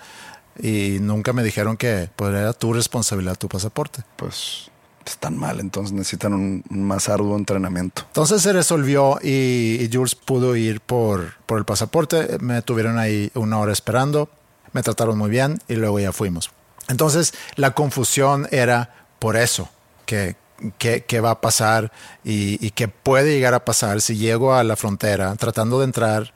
[0.60, 4.04] y nunca me dijeron que pues, era tu responsabilidad tu pasaporte.
[4.16, 4.70] Pues
[5.06, 8.04] están mal, entonces necesitan un, más arduo entrenamiento.
[8.08, 12.38] Entonces se resolvió y, y Jules pudo ir por, por el pasaporte.
[12.42, 14.30] Me tuvieron ahí una hora esperando.
[14.74, 16.52] Me trataron muy bien y luego ya fuimos.
[16.90, 19.70] Entonces la confusión era por eso,
[20.06, 20.36] que
[20.78, 21.92] qué, va a pasar
[22.24, 26.34] y, qué puede llegar a pasar si llego a la frontera tratando de entrar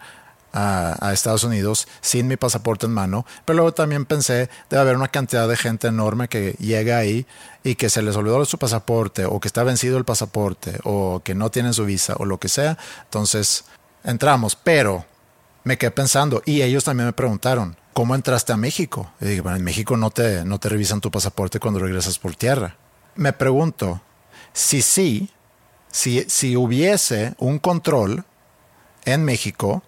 [0.53, 3.25] a, a Estados Unidos sin mi pasaporte en mano.
[3.45, 7.25] Pero luego también pensé, debe haber una cantidad de gente enorme que llega ahí
[7.63, 11.35] y que se les olvidó su pasaporte o que está vencido el pasaporte o que
[11.35, 12.77] no tienen su visa o lo que sea.
[13.03, 13.65] Entonces
[14.03, 15.05] entramos, pero
[15.63, 19.11] me quedé pensando y ellos también me preguntaron, ¿cómo entraste a México?
[19.21, 22.35] Y dije, bueno, en México no te, no te revisan tu pasaporte cuando regresas por
[22.35, 22.75] tierra.
[23.15, 24.01] Me pregunto,
[24.53, 25.29] si sí,
[25.91, 28.25] si, si hubiese un control
[29.05, 29.83] en México,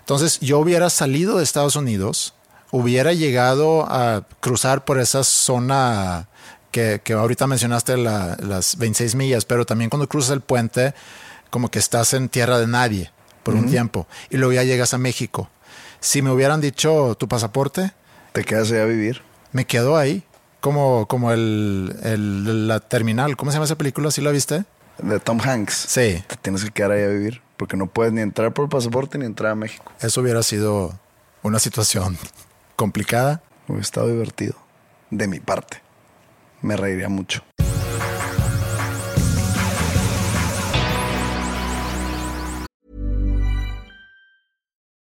[0.00, 2.34] entonces yo hubiera salido de Estados Unidos,
[2.70, 6.28] hubiera llegado a cruzar por esa zona
[6.70, 10.92] que, que ahorita mencionaste, la- las 26 millas, pero también cuando cruzas el puente,
[11.50, 13.12] como que estás en tierra de nadie
[13.44, 15.48] por un tiempo, y luego ya llegas a México.
[16.00, 17.92] Si me hubieran dicho tu pasaporte,
[18.32, 19.22] ¿Te quedas allá a vivir?
[19.52, 20.24] me quedo ahí,
[20.64, 23.36] como, como el, el- la terminal.
[23.36, 24.10] ¿Cómo se llama esa película?
[24.10, 24.64] ¿Sí la viste?
[24.96, 25.74] De Tom Hanks.
[25.74, 28.68] Sí, Te tienes que quedar allá a vivir porque no puedes ni entrar por el
[28.70, 29.92] pasaporte ni entrar a México.
[30.00, 30.98] eso hubiera sido
[31.42, 32.16] una situación
[32.76, 33.42] complicada.
[33.68, 34.54] Hubiera estado divertido.
[35.10, 35.82] De mi parte.
[36.62, 37.42] Me reiría mucho.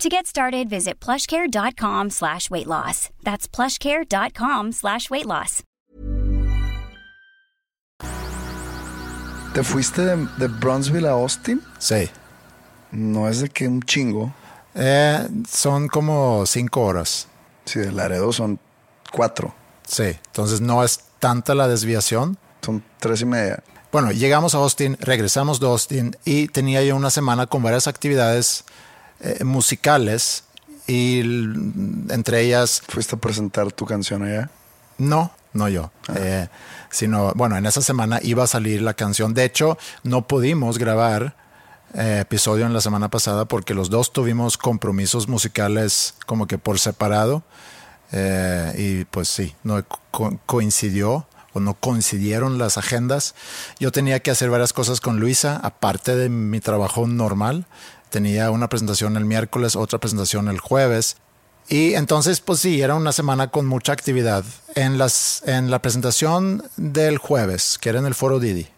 [0.00, 3.08] To get started, visit plushcare.com slash weight loss.
[3.24, 5.62] That's plushcare.com slash weight loss.
[9.54, 11.62] ¿Te fuiste de, de Bronzeville a Austin?
[11.78, 12.10] Sí.
[12.92, 14.34] No es de que un chingo.
[14.74, 17.26] Eh, son como cinco horas.
[17.64, 18.60] Sí, de Laredo son
[19.10, 19.54] cuatro.
[19.86, 20.18] Sí.
[20.26, 22.36] Entonces no es tanta la desviación.
[22.60, 23.62] Son tres y media.
[23.92, 28.66] Bueno, llegamos a Austin, regresamos de Austin y tenía yo una semana con varias actividades
[29.20, 30.44] eh, musicales
[30.86, 31.20] y
[32.10, 34.50] entre ellas ¿Fuiste a presentar tu canción allá?
[34.98, 35.90] No, no yo.
[36.14, 36.48] Eh,
[36.90, 39.34] sino, bueno, en esa semana iba a salir la canción.
[39.34, 41.34] De hecho, no pudimos grabar
[41.94, 46.78] eh, episodio en la semana pasada porque los dos tuvimos compromisos musicales como que por
[46.78, 47.42] separado.
[48.12, 53.34] Eh, y pues sí, no co- coincidió o no coincidieron las agendas.
[53.80, 57.66] Yo tenía que hacer varias cosas con Luisa, aparte de mi trabajo normal.
[58.16, 61.18] Tenía una presentación el miércoles, otra presentación el jueves.
[61.68, 64.42] Y entonces, pues sí, era una semana con mucha actividad.
[64.74, 68.68] En, las, en la presentación del jueves, que era en el foro Didi,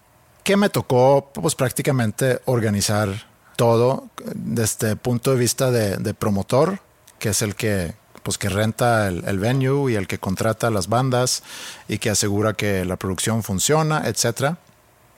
[0.42, 6.80] que me tocó pues prácticamente organizar todo desde el punto de vista de, promotor,
[7.20, 11.44] que es el que pues que renta el, venue y el que contrata las bandas
[11.86, 14.58] y que asegura que la producción funciona, etcétera.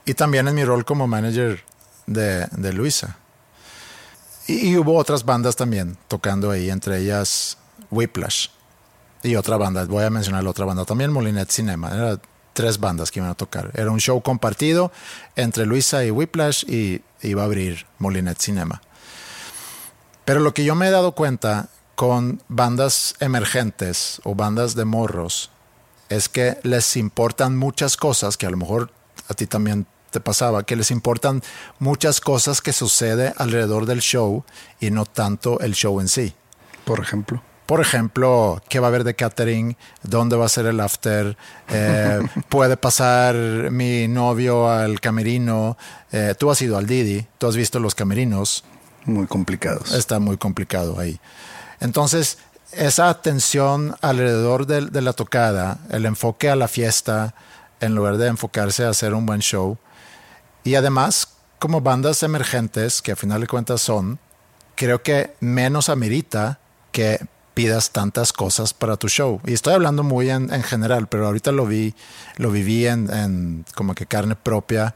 [0.05, 1.63] Y también en mi rol como manager
[2.05, 3.17] de Luisa.
[4.51, 7.57] Y, hubo otras bandas también tocando ahí, entre ellas
[7.89, 8.47] Whiplash
[9.23, 9.85] y otra banda.
[9.85, 11.89] Voy a mencionar otra banda también, Molinet Cinema.
[11.93, 12.21] Eran
[12.53, 13.71] tres bandas que iban a tocar.
[13.73, 14.91] Era un show compartido
[15.35, 18.81] entre Luisa y Whiplash y iba a abrir Molinet Cinema.
[20.25, 25.49] Pero lo que yo me he dado cuenta con bandas emergentes o bandas de morros
[26.09, 28.91] es que les importan muchas cosas que a lo mejor
[29.29, 31.41] a ti también te pasaba, que les importan
[31.79, 34.43] muchas cosas que sucede alrededor del show
[34.79, 36.35] y no tanto el show en sí.
[36.85, 37.41] Por ejemplo.
[37.65, 41.37] Por ejemplo, qué va a haber de catering, dónde va a ser el after,
[41.69, 42.19] eh,
[42.49, 43.33] puede pasar
[43.71, 45.77] mi novio al camerino,
[46.11, 48.65] eh, tú has ido al Didi, tú has visto los camerinos,
[49.05, 49.93] Muy complicados.
[49.93, 51.17] está muy complicado ahí.
[51.79, 52.39] Entonces,
[52.73, 57.35] esa atención alrededor de, de la tocada, el enfoque a la fiesta,
[57.79, 59.77] en lugar de enfocarse a hacer un buen show,
[60.63, 64.19] y además, como bandas emergentes, que a final de cuentas son,
[64.75, 66.59] creo que menos amerita
[66.91, 67.19] que
[67.53, 69.41] pidas tantas cosas para tu show.
[69.45, 71.93] Y estoy hablando muy en, en general, pero ahorita lo vi,
[72.37, 74.95] lo viví en, en como que carne propia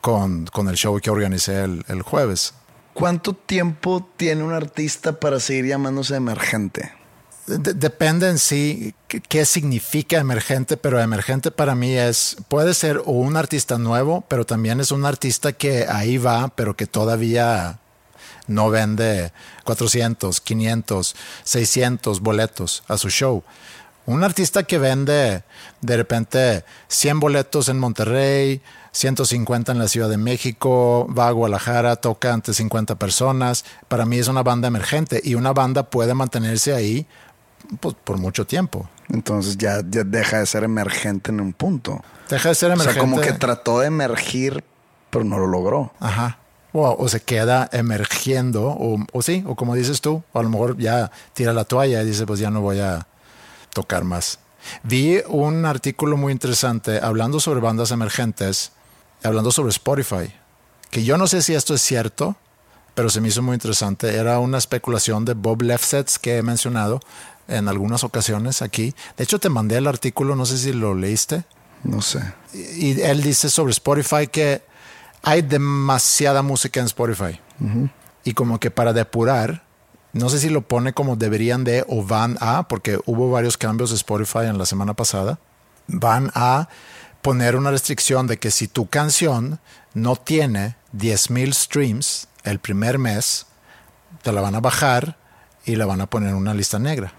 [0.00, 2.54] con, con el show que organicé el, el jueves.
[2.94, 6.92] ¿Cuánto tiempo tiene un artista para seguir llamándose emergente?
[7.46, 13.36] De- depende en sí qué, significa emergente, pero emergente para mí es, puede ser un
[13.36, 17.78] artista nuevo, pero también es un artista que ahí va, pero que todavía
[18.48, 19.32] no vende
[19.64, 23.44] 400, 500, 600 boletos a su show.
[24.06, 25.42] Un artista que vende
[25.80, 28.60] de repente 100 boletos en Monterrey,
[28.92, 34.18] 150 en la Ciudad de México, va a Guadalajara, toca ante 50 personas, para mí
[34.18, 37.06] es una banda emergente y una banda puede mantenerse ahí
[37.80, 38.88] pues, por mucho tiempo.
[39.08, 42.02] Entonces ya, ya deja de ser emergente en un punto.
[42.28, 42.94] Deja de ser O emergente.
[42.94, 44.64] sea, como que trató de emergir,
[45.10, 45.92] pero no lo logró.
[46.00, 46.38] Ajá.
[46.72, 50.50] O, o se queda emergiendo, o, o sí, o como dices tú, o a lo
[50.50, 53.06] mejor ya tira la toalla y dice, pues ya no voy a
[53.72, 54.38] tocar más.
[54.82, 58.72] Vi un artículo muy interesante hablando sobre bandas emergentes,
[59.22, 60.34] hablando sobre Spotify,
[60.90, 62.36] que yo no sé si esto es cierto,
[62.94, 64.16] pero se me hizo muy interesante.
[64.16, 67.00] Era una especulación de Bob Lefsetz que he mencionado
[67.48, 68.94] en algunas ocasiones aquí.
[69.16, 71.44] De hecho, te mandé el artículo, no sé si lo leíste
[71.84, 72.20] No sé.
[72.52, 74.62] y él dice sobre Spotify que
[75.22, 77.40] hay demasiada música en Spotify.
[78.24, 79.64] Y como que para depurar,
[80.12, 83.90] no sé si lo pone como deberían de o van a, porque hubo varios cambios
[83.90, 85.38] de Spotify en la semana pasada,
[85.88, 86.68] van a
[87.22, 89.58] poner una restricción de que si tu canción
[89.94, 93.46] no tiene 10.000 streams el primer mes,
[94.22, 95.18] te la van a bajar
[95.64, 97.12] y la van a poner en una lista negra.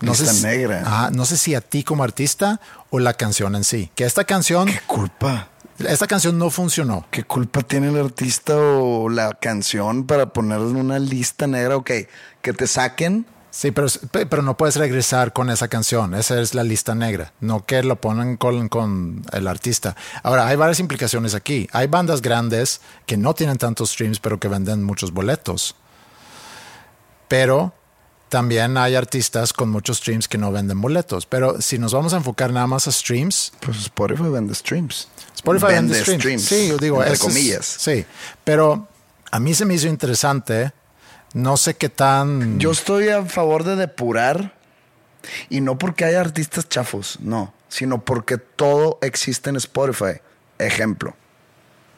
[0.00, 0.82] Lista si- negra.
[0.84, 3.90] Ajá, no sé si a ti como artista o la canción en sí.
[3.94, 5.48] Que esta canción, ¿Qué culpa?
[5.78, 7.06] esta canción no funcionó.
[7.10, 11.76] ¿Qué culpa tiene el artista o la canción para poner en una lista negra?
[11.76, 11.90] Ok,
[12.42, 13.26] que te saquen.
[13.50, 16.14] Sí, pero, pero no puedes regresar con esa canción.
[16.14, 17.32] Esa es la lista negra.
[17.40, 19.96] No que lo ponen con, con el artista.
[20.22, 21.66] Ahora, hay varias implicaciones aquí.
[21.72, 25.74] Hay bandas grandes que no tienen tantos streams, pero que venden muchos boletos.
[27.26, 27.72] Pero
[28.28, 31.26] también hay artistas con muchos streams que no venden boletos.
[31.26, 35.08] Pero si nos vamos a enfocar nada más a streams, Pues Spotify vende streams.
[35.36, 36.44] Spotify vende, streams.
[36.44, 37.64] Sí, yo digo, entre es- comillas.
[37.66, 38.04] sí,
[38.44, 38.88] pero
[39.30, 40.72] a mí se me hizo interesante
[41.34, 42.58] No sé qué tan...
[42.58, 44.54] Yo estoy a favor de depurar
[45.50, 50.20] y no porque haya artistas chafos, no, sino porque todo existe en Spotify.
[50.58, 51.14] Ejemplo,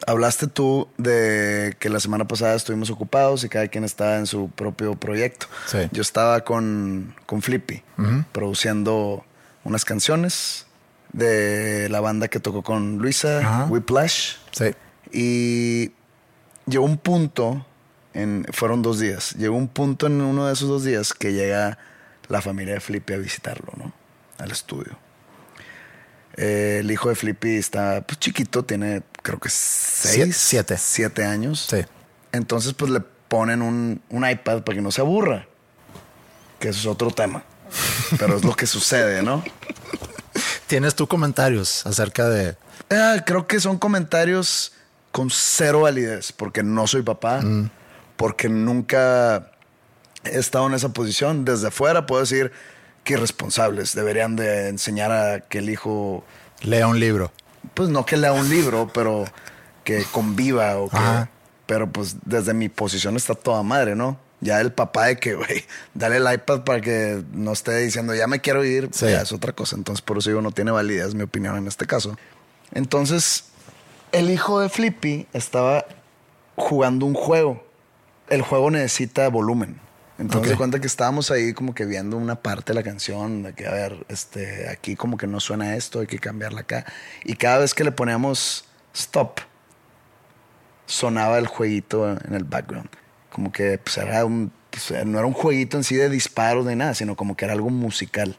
[0.07, 4.51] hablaste tú de que la semana pasada estuvimos ocupados y cada quien estaba en su
[4.51, 5.47] propio proyecto.
[5.67, 5.79] Sí.
[5.93, 7.83] Yo estaba con, con Flippy,
[8.33, 9.25] produciendo
[9.65, 10.67] unas canciones
[11.13, 13.65] de la banda que tocó con Luisa, Ajá.
[13.67, 14.37] Whiplash.
[14.53, 14.75] Sí.
[15.13, 15.93] Y
[16.67, 17.67] llegó un punto,
[18.15, 21.79] en, fueron dos días, llegó un punto en uno de esos dos días que llega
[22.29, 23.93] la familia de Flippy a visitarlo, ¿no?
[24.39, 24.97] Al estudio.
[26.37, 30.77] Eh, el hijo de Flippy está pues, chiquito, tiene creo que seis, siete.
[30.79, 31.67] siete años.
[31.71, 31.85] Sí.
[32.33, 35.47] Entonces pues le ponen un, un iPad para que no se aburra.
[36.59, 37.45] Que eso es otro tema.
[38.19, 39.43] Pero es lo que sucede, ¿no?
[40.67, 42.57] ¿Tienes tú comentarios acerca de...
[42.91, 44.73] Ah, creo que son comentarios
[45.13, 47.41] con cero validez, porque no soy papá,
[48.17, 49.51] porque nunca
[50.25, 51.45] he estado en esa posición.
[51.45, 52.53] Desde afuera puedo decir
[53.05, 56.25] que irresponsables deberían de enseñar a que el hijo,
[56.63, 57.33] Lea un libro.
[57.75, 59.25] Pues no que lea un libro, pero
[59.85, 60.97] que conviva o que...
[61.67, 64.19] Pero pues desde mi posición está toda madre, ¿no?
[64.41, 68.27] Ya el papá de que, güey, dale el iPad para que no esté diciendo, ya
[68.27, 69.07] me quiero ir, Sí.
[69.07, 69.77] ya es otra cosa.
[69.77, 72.17] Entonces, por eso digo, no tiene validez mi opinión en este caso.
[72.73, 73.45] Entonces,
[74.13, 75.85] el hijo de Flippy estaba
[76.57, 77.65] jugando un juego.
[78.29, 79.81] El juego necesita volumen.
[80.21, 80.55] Entonces, Ok.
[80.55, 83.67] se cuenta que estábamos ahí como que viendo una parte de la canción, de que,
[83.67, 86.85] a ver, este, aquí como que no suena esto, hay que cambiarla acá.
[87.25, 89.41] Y cada vez que le poníamos stop,
[90.85, 92.91] sonaba el jueguito en el background.
[93.33, 96.77] Como que pues, era un, pues, no era un jueguito en sí de disparos ni
[96.77, 98.37] nada, sino como que era algo musical.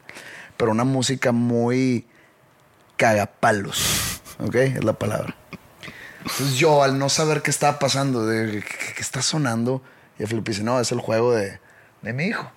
[0.56, 2.06] Pero una música muy
[2.96, 4.20] cagapalos.
[4.38, 4.54] ¿Ok?
[4.54, 5.34] Es la palabra.
[6.20, 9.82] Entonces yo, al no saber qué estaba pasando, de qué está sonando,
[10.16, 11.58] y Felipe dice, no, es el juego de,
[12.02, 12.50] de mi hijo.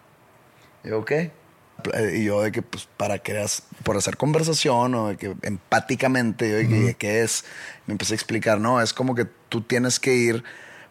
[0.84, 1.12] Y yo, ok.
[2.14, 6.50] Y yo de que, pues, para que eras, por hacer conversación o de que empáticamente,
[6.50, 7.46] yo de que, ¿qué es?
[7.86, 10.44] Me empecé a explicar, no, es como que tú tienes que ir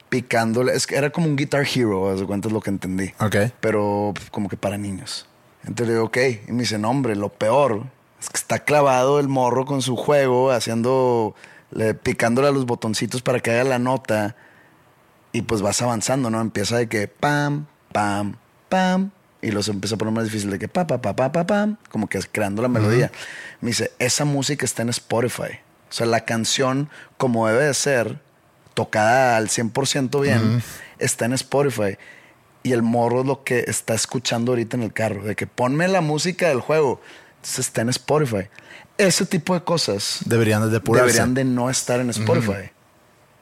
[0.08, 3.12] picándole, es que era como un Guitar Hero, de cuenta es lo que entendí.
[3.18, 3.36] Ok.
[3.60, 5.26] Pero pues, como que para niños.
[5.64, 6.18] Entonces le digo, ok.
[6.48, 7.84] Y me dice, no, hombre, lo peor
[8.20, 11.34] es que está clavado el morro con su juego, haciendo,
[11.72, 14.36] le- picándole a los botoncitos para que haga la nota.
[15.32, 16.40] Y pues vas avanzando, ¿no?
[16.40, 18.36] Empieza de que pam, pam,
[18.74, 19.10] pam.
[19.40, 21.76] Y los empieza a poner más difícil de que pa, pa, pa, pa, pa, pam.
[21.90, 23.12] Como que creando la melodía.
[23.60, 25.60] Me dice, esa música está en Spotify.
[25.90, 28.18] O sea, la canción, como debe de ser,
[28.72, 30.62] tocada al 100% bien,
[30.98, 31.98] está en Spotify.
[32.62, 35.22] Y el morro es lo que está escuchando ahorita en el carro.
[35.22, 37.00] De que ponme la música del juego.
[37.36, 38.48] Entonces está en Spotify.
[38.96, 41.06] Ese tipo de cosas Deberían de depurarse.
[41.12, 42.70] deberían de no estar en Spotify.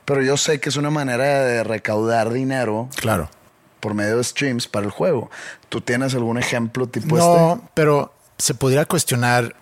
[0.04, 3.30] Pero yo sé que es una manera de recaudar dinero Claro.
[3.82, 5.28] Por medio de streams para el juego.
[5.68, 9.56] ¿Tú tienes algún ejemplo tipo no, pero se podría cuestionar, este?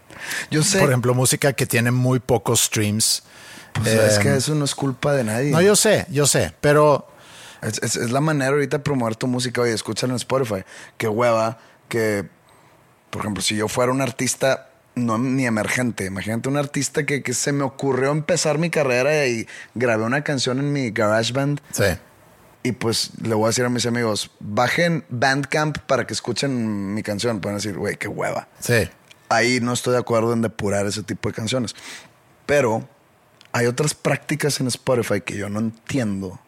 [0.51, 0.79] Yo sé.
[0.79, 3.23] por ejemplo, música que tiene muy pocos streams.
[3.73, 5.51] pues, es Eh, que eso no es culpa de nadie.
[5.53, 7.07] No, yo sé, yo sé, pero
[7.63, 9.61] Es, es- es la manera ahorita de promover tu música.
[9.63, 10.65] Oye, escúchala en Spotify.
[10.99, 12.27] Qué hueva que,
[13.11, 17.33] por ejemplo, si yo fuera un artista no ni emergente, imagínate un artista que, que
[17.33, 21.85] se me ocurrió empezar mi carrera y grabé una canción en mi GarageBand sí.
[22.63, 27.03] Y pues le voy a decir a mis amigos, bajen Bandcamp para que escuchen mi
[27.03, 27.41] canción.
[27.41, 28.49] Pueden decir, güey, qué hueva.
[28.59, 28.89] Sí.
[29.29, 31.75] Ahí no estoy de acuerdo en depurar ese tipo de canciones.
[32.45, 32.87] Pero
[33.53, 36.39] hay otras prácticas en Spotify que yo no entiendo.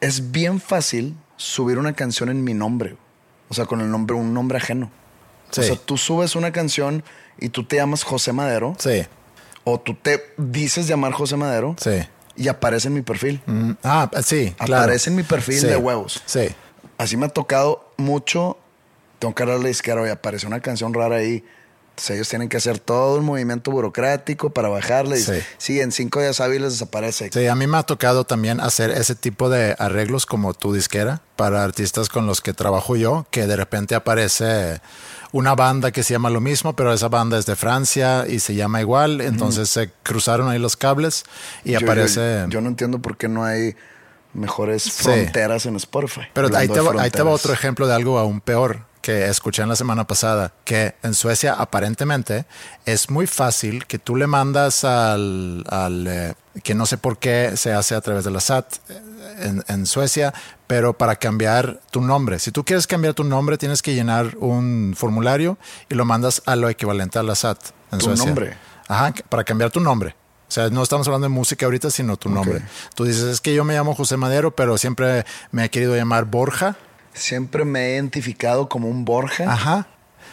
[0.00, 2.96] Es bien fácil subir una canción en mi nombre.
[3.48, 4.90] O sea, con el nombre, un nombre ajeno.
[5.50, 5.60] Sí.
[5.60, 7.04] O sea, tú subes una canción
[7.38, 8.74] y tú te llamas José Madero.
[8.78, 9.06] Sí.
[9.64, 11.76] O tú te dices llamar José Madero.
[11.78, 12.00] Sí.
[12.40, 13.42] Y aparece en mi perfil.
[13.44, 14.84] Mm, Ah, sí, claro.
[14.84, 16.22] Aparece en mi perfil Sí, de huevos.
[16.24, 16.48] Sí.
[16.96, 18.56] Así me ha tocado mucho.
[19.18, 21.44] Tengo que darle a la y aparece una canción rara ahí.
[21.90, 25.20] Entonces ellos tienen que hacer todo el movimiento burocrático para bajarle.
[25.20, 25.24] Y
[25.58, 27.28] sí, en cinco días hábiles desaparece.
[27.30, 31.20] Sí, a mí me ha tocado también hacer ese tipo de arreglos como tu disquera
[31.36, 34.80] para artistas con los que trabajo yo, que de repente aparece
[35.32, 38.54] una banda que se llama lo mismo, pero esa banda es de Francia y se
[38.54, 41.24] llama igual, entonces se cruzaron ahí los cables
[41.64, 42.44] y Yo- aparece...
[42.48, 43.76] Yo, no entiendo por qué no hay
[44.34, 45.02] mejores Sí.
[45.04, 46.22] fronteras en Spotify.
[46.32, 49.62] Pero ahí te, va, ahí te va otro ejemplo de algo aún peor que escuché
[49.62, 52.44] en la semana pasada, que en Suecia aparentemente
[52.84, 57.56] es muy fácil que tú le mandas al, al, eh, que no sé por qué
[57.56, 59.00] se hace a través de la SAT eh,
[59.40, 60.34] en, en Suecia,
[60.66, 62.38] pero para cambiar tu nombre.
[62.38, 65.56] Si tú quieres cambiar tu nombre, tienes que llenar un formulario
[65.88, 67.58] y lo mandas a lo equivalente a la SAT
[67.92, 68.24] en ¿Tu Suecia.
[68.26, 68.56] nombre?
[68.88, 70.14] Ajá, para cambiar tu nombre.
[70.48, 72.60] O sea, no estamos hablando de música ahorita, sino tu nombre.
[72.96, 76.24] Tú dices, es que yo me llamo José Madero, pero siempre me he querido llamar
[76.24, 76.76] Borja.
[77.14, 79.52] Siempre me he identificado como un Borja.
[79.52, 79.86] Ajá.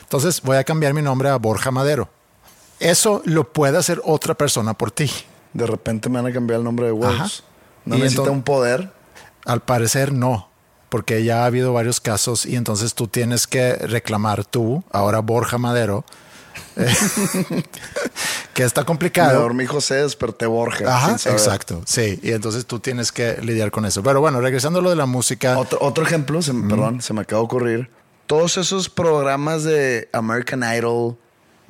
[0.03, 2.09] Entonces voy a cambiar mi nombre a Borja Madero.
[2.79, 5.11] Eso lo puede hacer otra persona por ti.
[5.53, 6.99] De repente me van a cambiar el nombre de Ajá.
[7.17, 7.43] Wolves.
[7.85, 8.91] No Y necesita entonces- un poder.
[9.45, 10.49] Al parecer no,
[10.89, 15.57] porque ya ha habido varios casos y entonces tú tienes que reclamar tú, ahora Borja
[15.57, 16.03] Madero,
[16.75, 16.93] eh,
[18.57, 19.39] que está Me complicado.
[19.41, 20.85] dormí José, desperté Borja.
[20.95, 24.01] Ajá, exacto, sí, y entonces tú tienes que lidiar con eso.
[24.01, 27.13] Pero bueno, regresando a lo de la música, Otro, otro ejemplo, se me- perdón, se
[27.13, 27.89] me acaba de ocurrir.
[28.25, 31.17] Todos esos programas de American Idol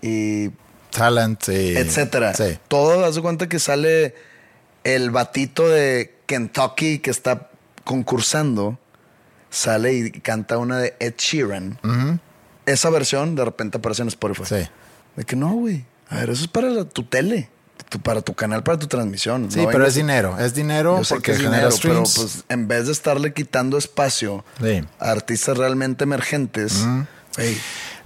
[0.01, 0.49] y
[0.91, 2.33] talent, y, etcétera.
[2.33, 4.15] Sí, Todo, haz de cuenta que sale
[4.85, 7.49] el batito de Kentucky que está
[7.83, 8.79] concursando,
[9.49, 11.79] sale y canta una de Ed Sheeran.
[12.65, 14.43] Esa versión de repente aparece en Spotify.
[14.45, 14.67] sí.
[15.17, 15.83] De que no, güey.
[16.09, 17.49] A ver, eso es para la- tu tele,
[17.89, 19.51] tu- para tu canal, para tu transmisión.
[19.51, 22.15] Sí, No pero es dinero, es dinero Yo porque que es genera dinero, pero streams.
[22.33, 24.81] pues en vez de estarle quitando espacio Sí.
[24.99, 26.73] a artistas realmente emergentes,
[27.35, 27.57] güey,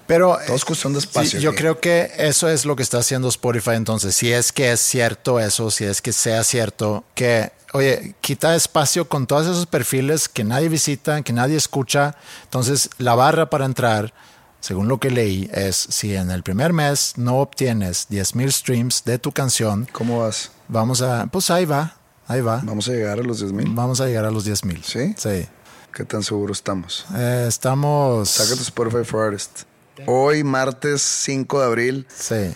[0.08, 1.60] Pero Todo es cuestión de sí, espacio yo aquí.
[1.60, 3.76] creo que eso es lo que está haciendo Spotify.
[3.76, 8.54] Entonces, si es que es cierto eso, si es que sea cierto que, oye, quita
[8.56, 12.16] espacio con todos esos perfiles que nadie visita, que nadie escucha.
[12.44, 14.14] Entonces, la barra para entrar,
[14.62, 19.04] según lo que leí, es si en el primer mes no obtienes 10 mil streams
[19.04, 20.52] de tu canción, ¿cómo vas?
[20.70, 21.98] vamos a, pues ahí va,
[22.28, 22.62] ahí va.
[22.64, 23.68] ¿Vamos a llegar a los 10 mil?
[23.72, 24.82] Vamos a llegar a los 10 mil.
[24.84, 25.14] ¿Sí?
[25.18, 25.46] Sí.
[25.94, 27.06] ¿Qué tan seguro estamos?
[27.16, 28.30] Eh, estamos.
[28.30, 29.64] Saca tu Spotify for Artist.
[30.08, 32.54] Hoy, martes 5 de abril, Sí.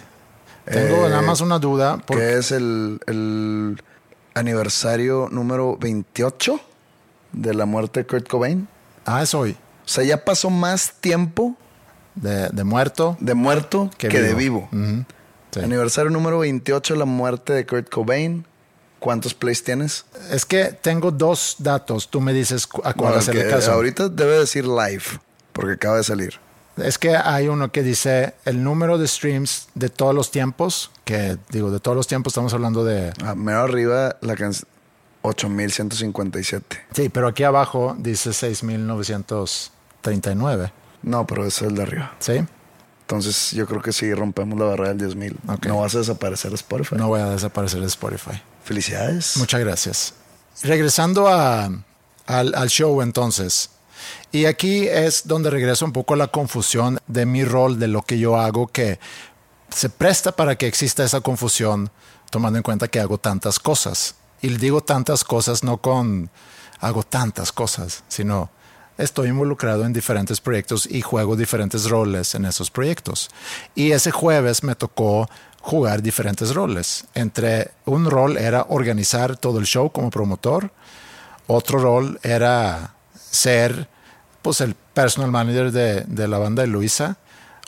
[0.65, 1.97] Tengo Eh, nada más una duda.
[2.07, 3.83] porque- que es el, el
[4.33, 6.59] aniversario número 28
[7.33, 8.67] de la muerte de Kurt Cobain.
[9.05, 9.51] Ah, es hoy.
[9.85, 11.55] O sea, ya pasó más tiempo
[12.15, 13.17] De, de muerto.
[13.19, 14.69] de muerto que, Que de vivo.
[15.51, 15.59] Sí.
[15.61, 18.45] Aniversario número 28 de la muerte de Kurt Cobain.
[18.99, 20.05] ¿Cuántos plays tienes?
[20.31, 22.09] Es que tengo dos datos.
[22.09, 23.71] Tú me dices a cuál Bueno, hacerle que caso.
[23.73, 25.03] ahorita debe decir live,
[25.53, 26.39] porque acaba de salir.
[26.77, 30.91] Es que hay uno que dice el número de streams de todos los tiempos.
[31.05, 33.13] Que digo, de todos los tiempos estamos hablando de.
[33.23, 34.67] Ah, mero arriba la canción
[35.21, 36.85] 8157.
[36.93, 40.71] Sí, pero aquí abajo dice 6939.
[41.05, 42.13] No, pero ese es el de arriba.
[42.19, 42.43] ¿Sí?
[43.01, 45.35] Entonces yo creo que sí rompemos la barrera del 10.000.
[45.47, 45.65] Ok.
[45.67, 46.95] No vas a desaparecer Spotify.
[46.95, 48.41] No voy a desaparecer de Spotify.
[48.63, 49.37] Felicidades.
[49.37, 50.13] Muchas gracias.
[50.63, 51.69] Regresando a-
[52.25, 53.69] al, al show entonces.
[54.31, 58.01] Y aquí es donde regreso un poco a la confusión de mi rol, de lo
[58.01, 58.99] que yo hago, que
[59.69, 61.91] se presta para que exista esa confusión,
[62.31, 64.15] tomando en cuenta que hago tantas cosas.
[64.41, 66.29] Y digo tantas cosas no con
[66.79, 68.49] hago tantas cosas, sino
[68.97, 73.29] estoy involucrado en diferentes proyectos y juego diferentes roles en esos proyectos.
[73.75, 75.29] Y ese jueves me tocó
[75.61, 77.05] jugar diferentes roles.
[77.13, 80.71] Entre un rol era organizar todo el show como promotor,
[81.47, 83.87] otro rol era ser
[84.41, 87.17] pues el personal manager de, de la banda de Luisa.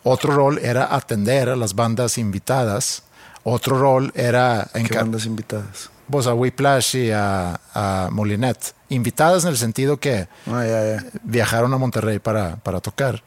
[0.03, 3.03] Otro rol era atender a las bandas invitadas.
[3.43, 5.89] Otro rol era ¿Qué bandas invitadas?
[6.09, 8.73] Pues a Whiplash y a, a Molinet.
[8.89, 11.03] Invitadas en el sentido que Ah, ya, ya.
[11.23, 13.21] viajaron a Monterrey para, para tocar.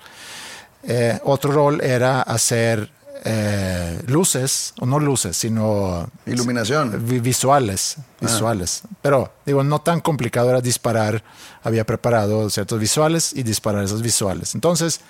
[0.83, 2.91] Eh, otro rol era hacer
[3.25, 7.07] eh, luces, o no luces, sino Iluminación.
[7.07, 8.81] vi- visuales, visuales.
[9.03, 11.23] Pero digo, no tan complicado era disparar.
[11.63, 14.55] Había preparado ciertos visuales y disparar esos visuales.
[14.55, 15.01] Entonces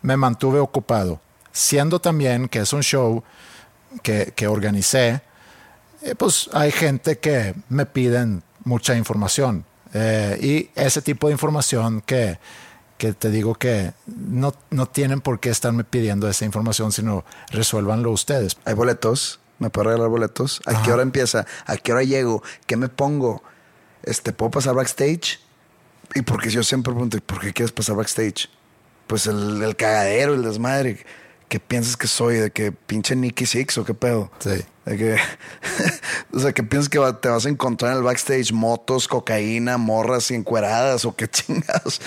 [0.00, 1.20] me mantuve ocupado,
[1.52, 3.22] siendo también que es un show
[4.02, 5.20] que, que organicé.
[6.02, 12.02] Eh, pues hay gente que me piden mucha información eh, y ese tipo de información
[12.02, 12.38] que,
[12.98, 18.10] que te digo que no, no tienen por qué estarme pidiendo esa información, sino resuélvanlo
[18.10, 18.56] ustedes.
[18.64, 19.40] Hay boletos.
[19.58, 20.60] ¿Me puedo regalar boletos?
[20.66, 21.44] ¿A qué hora empieza?
[21.66, 22.44] ¿A qué hora llego?
[22.66, 23.42] ¿Qué me pongo?
[24.04, 25.40] Este, ¿Puedo pasar backstage?
[26.14, 28.48] Y porque yo siempre pregunto, ¿y ¿por qué quieres pasar backstage?
[29.08, 31.04] Pues el, el cagadero, el desmadre.
[31.48, 32.36] ¿Qué piensas que soy?
[32.36, 34.30] ¿De que pinche Nicky Six o qué pedo?
[34.38, 34.62] Sí.
[34.84, 35.16] De que,
[36.32, 39.78] o sea, que piensas que va- te vas a encontrar en el backstage motos, cocaína,
[39.78, 42.00] morras y encueradas o qué chingados.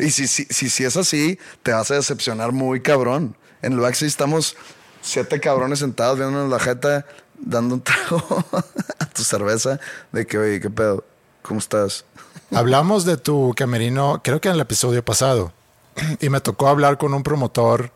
[0.00, 3.36] Y si, si, si, si es así, te vas a decepcionar muy cabrón.
[3.62, 4.56] En el backstage estamos
[5.02, 7.06] siete cabrones sentados viéndonos la jeta,
[7.38, 8.44] dando un trago
[8.98, 9.78] a tu cerveza.
[10.12, 11.04] De que, oye, qué pedo,
[11.42, 12.04] ¿cómo estás?
[12.52, 15.52] Hablamos de tu camerino, creo que en el episodio pasado,
[16.20, 17.92] y me tocó hablar con un promotor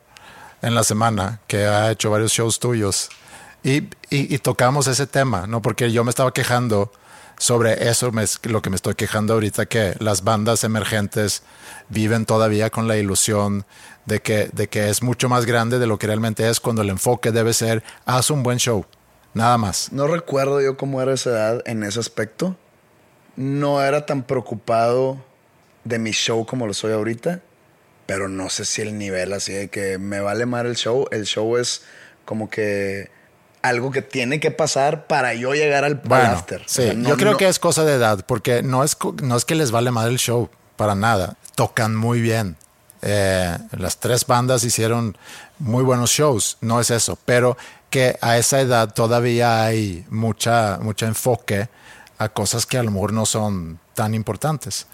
[0.63, 3.09] en la semana que ha hecho varios shows tuyos
[3.63, 5.61] y, y- tocamos ese tema, ¿no?
[5.63, 6.93] Porque yo me estaba quejando
[7.39, 11.43] sobre eso, me- lo que me estoy quejando ahorita, que las bandas emergentes
[11.89, 13.65] viven todavía con la ilusión
[14.07, 16.91] de que, de que es mucho más grande de lo que realmente es cuando el
[16.91, 18.87] enfoque debe ser, haz un buen show,
[19.35, 19.93] nada más.
[19.93, 22.57] No recuerdo yo cómo era esa edad en ese aspecto.
[23.37, 25.19] No era tan preocupado
[25.85, 27.41] de mi show como lo soy ahorita,
[28.09, 31.07] pero no sé si el nivel así de que me vale mal el show.
[31.11, 31.83] El show es
[32.25, 33.11] como que
[33.61, 36.63] algo que tiene que pasar para yo llegar al, Bueno, after.
[36.67, 38.97] sí, O sea, no- yo creo no- que es cosa de edad, porque no es,
[39.23, 41.37] no es que les vale mal el show, para nada.
[41.55, 42.57] Tocan muy bien.
[43.03, 45.19] Eh, las tres bandas hicieron
[45.59, 47.59] muy buenos shows, no es eso, pero
[47.91, 51.69] que a esa edad todavía hay mucha, mucho enfoque
[52.17, 54.87] a cosas que a lo mejor no son tan importantes.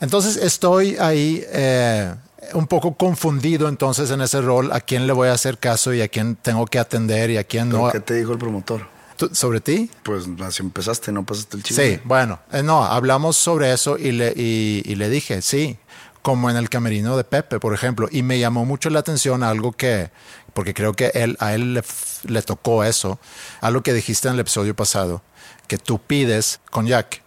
[0.00, 2.14] Entonces estoy ahí eh,
[2.54, 6.00] un poco confundido entonces en ese rol, a quién le voy a hacer caso y
[6.02, 7.92] a quién tengo que atender y a quién ¿Pero no.
[7.92, 8.86] ¿Qué te dijo el promotor?
[9.16, 9.90] ¿Tú- ¿Sobre ti?
[10.02, 11.84] Pues así empezaste, no pasaste el chisme.
[11.96, 15.76] Sí, bueno, eh, no, hablamos sobre eso y le, y, y le dije, sí,
[16.22, 19.72] como en el camerino de Pepe, por ejemplo, y me llamó mucho la atención algo
[19.72, 20.10] que,
[20.54, 21.82] porque creo que él, a él le,
[22.24, 23.18] le tocó eso,
[23.60, 25.22] algo que dijiste en el episodio pasado,
[25.66, 27.22] que tú pides con Jack.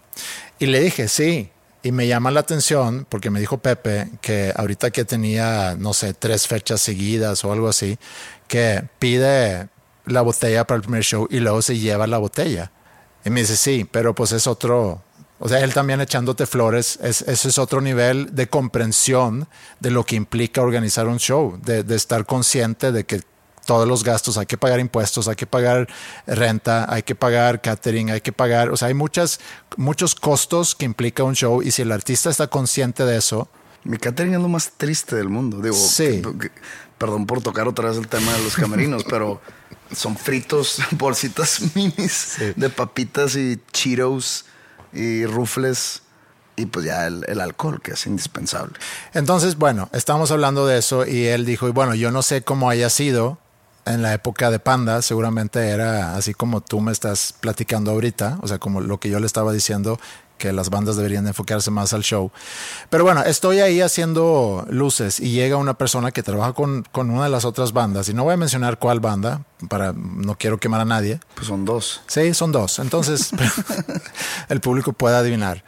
[0.60, 1.50] Y le dije, sí,
[1.84, 6.14] y me llama la atención porque me dijo Pepe que ahorita que tenía, no sé,
[6.14, 8.00] tres fechas seguidas o algo así,
[8.48, 9.68] que pide
[10.06, 12.72] la botella para el primer show y luego se lleva la botella.
[13.26, 15.04] Y me dice, sí, pero pues es otro,
[15.40, 19.50] o sea, él también echándote flores, es, ese es otro nivel de comprensión
[19.82, 23.22] de lo que implica organizar un show, de, de estar consciente de que
[23.66, 25.88] todos los gastos, hay que pagar impuestos, hay que pagar
[26.28, 29.40] renta, hay que pagar catering, hay que pagar, o sea, hay muchas,
[29.78, 33.50] muchos costos que implica un show y si el artista está consciente de eso,
[33.86, 35.60] Mi catering es lo más triste del mundo.
[35.60, 36.22] Digo, Sí.
[36.22, 36.52] que- que-
[36.98, 39.42] perdón por tocar otra vez el tema de los camerinos, pero
[39.94, 44.46] son fritos, bolsitas minis de papitas y Cheetos
[44.94, 46.02] y rufles
[46.56, 48.74] y pues ya el, el alcohol, que es indispensable.
[49.14, 52.70] Entonces, bueno, estamos hablando de eso y él dijo, y bueno, yo no sé cómo
[52.70, 53.38] haya sido
[53.86, 58.48] en la época de Panda, seguramente era así como tú me estás platicando ahorita, o
[58.48, 60.00] sea, como lo que yo le estaba diciendo,
[60.38, 62.32] que las bandas deberían enfocarse más al show.
[62.90, 67.26] Pero bueno, estoy ahí haciendo luces y llega una persona que trabaja con, con una
[67.26, 70.82] de las otras bandas, y no voy a mencionar cuál banda, para no quiero quemar
[70.82, 71.20] a nadie.
[71.36, 72.02] Pues son dos.
[72.08, 72.80] Sí, son dos.
[72.80, 73.32] Entonces,
[74.50, 75.64] el público puede adivinar.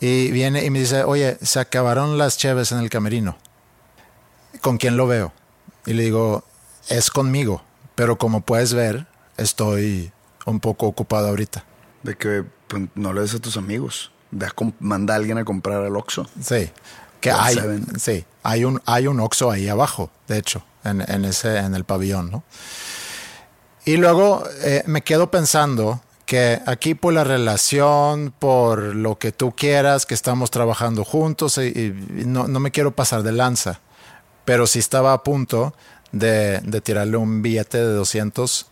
[0.00, 3.36] Y viene y me dice, oye, se acabaron las cheves en el camerino.
[4.60, 5.32] ¿Con quién lo veo?
[5.86, 6.44] Y le digo,
[6.88, 7.62] es conmigo.
[7.94, 9.06] Pero como puedes ver,
[9.36, 10.12] estoy
[10.44, 11.64] un poco ocupado ahorita.
[12.02, 14.12] De que pues, no le des a tus amigos.
[14.30, 16.26] Ve a manda a alguien a comprar al Oxxo.
[16.40, 16.70] Sí.
[17.20, 17.98] Que hay, Seven.
[17.98, 21.84] sí, hay un, hay un Oxxo ahí abajo, de hecho, en, en ese, en el
[21.84, 22.44] pabellón, ¿no?
[23.84, 29.52] Y luego eh, me quedo pensando que aquí por la relación, por lo que tú
[29.56, 33.80] quieras, que estamos trabajando juntos, y, y no, no me quiero pasar de lanza,
[34.44, 35.74] pero si estaba a punto
[36.12, 38.66] de, de tirarle un billete de 200,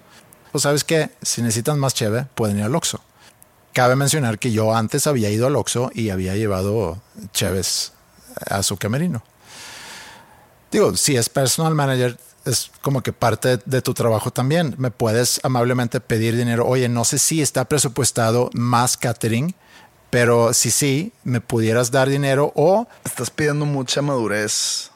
[0.52, 3.00] pues sabes que si necesitan más cheve, pueden ir al Oxxo.
[3.72, 7.92] Cabe mencionar que yo antes había ido al Oxxo y había llevado cheves
[8.48, 9.22] a su camerino.
[10.70, 14.74] Digo, si es personal manager, es como que parte de tu trabajo también.
[14.78, 16.66] Me puedes amablemente pedir dinero.
[16.66, 19.54] Oye, no sé si está presupuestado más catering,
[20.10, 24.90] pero si sí, me pudieras dar dinero o, Estás pidiendo mucha madurez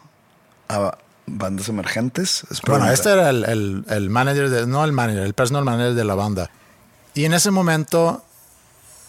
[1.31, 2.45] bandas emergentes.
[2.51, 5.95] Es bueno, este era el, el- el manager, de, no el manager, el personal manager
[5.95, 6.51] de la banda.
[7.15, 8.23] Y en ese momento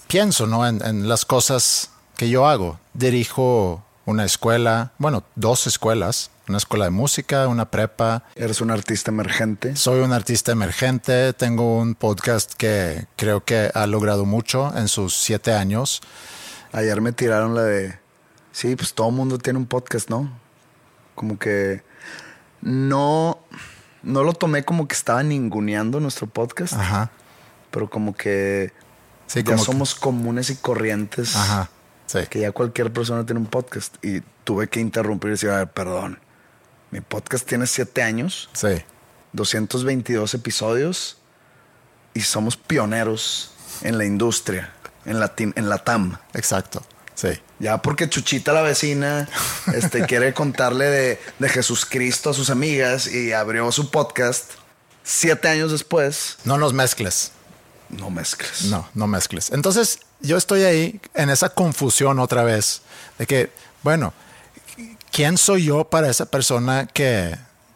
[0.08, 0.68] pienso, ¿no?
[0.68, 2.80] En, en las cosas que yo hago.
[2.94, 8.24] Dirijo una escuela, bueno, dos escuelas, una escuela de música, una prepa.
[8.36, 9.76] Eres un artista emergente.
[9.76, 15.16] Soy un artista emergente, tengo un podcast que creo que ha logrado mucho en sus
[15.16, 16.02] siete años.
[16.72, 18.00] Ayer me tiraron la de.
[18.52, 20.32] Sí, pues todo mundo tiene un podcast, ¿no?
[21.14, 21.84] Como que.
[22.62, 23.40] No.
[24.02, 27.12] No lo tomé como que estaba ninguneando nuestro podcast, Ajá.
[27.72, 28.72] pero como que
[29.28, 31.36] Sí, ya como que- somos comunes y corrientes.
[31.36, 31.70] Ajá.
[32.06, 32.20] Sí.
[32.30, 33.96] Que ya cualquier persona tiene un podcast.
[34.04, 36.20] Y tuve que interrumpir y decir, a ver, perdón.
[36.92, 38.84] Mi podcast tiene siete años, Sí.
[39.34, 41.18] 222 episodios
[42.16, 43.52] y somos pioneros
[43.82, 44.74] en la industria,
[45.06, 46.18] en la, en la TAM.
[46.34, 46.82] Exacto.
[47.14, 47.30] Sí.
[47.60, 49.28] Ya porque Chuchita la vecina
[49.74, 54.52] este, quiere contarle de, de Jesús Cristo a sus amigas y abrió su podcast.
[55.04, 57.32] Siete años después, No nos mezcles.
[57.90, 58.66] no mezcles.
[58.66, 59.52] No, no mezcles.
[59.52, 62.82] Entonces, yo estoy ahí en esa confusión otra vez
[63.18, 63.52] de que,
[63.84, 64.14] bueno,
[65.12, 67.36] ¿quién soy yo para esa persona que,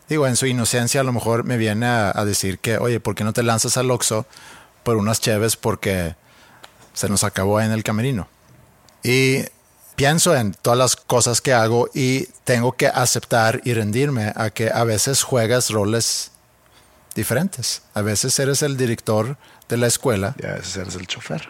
[0.09, 3.15] digo, en su inocencia a lo mejor me viene a, a decir que, oye, ¿por
[3.15, 4.25] qué no te lanzas al Oxxo
[4.83, 6.15] por unas cheves porque
[6.93, 8.27] se nos acabó en el camerino?
[9.03, 9.43] Y
[9.95, 14.71] pienso en todas las cosas que hago y tengo que aceptar y rendirme a que
[14.71, 16.31] a veces juegas roles
[17.15, 17.83] diferentes.
[17.93, 19.37] A veces eres el director
[19.69, 21.49] de la escuela Ya ese eres el chofer.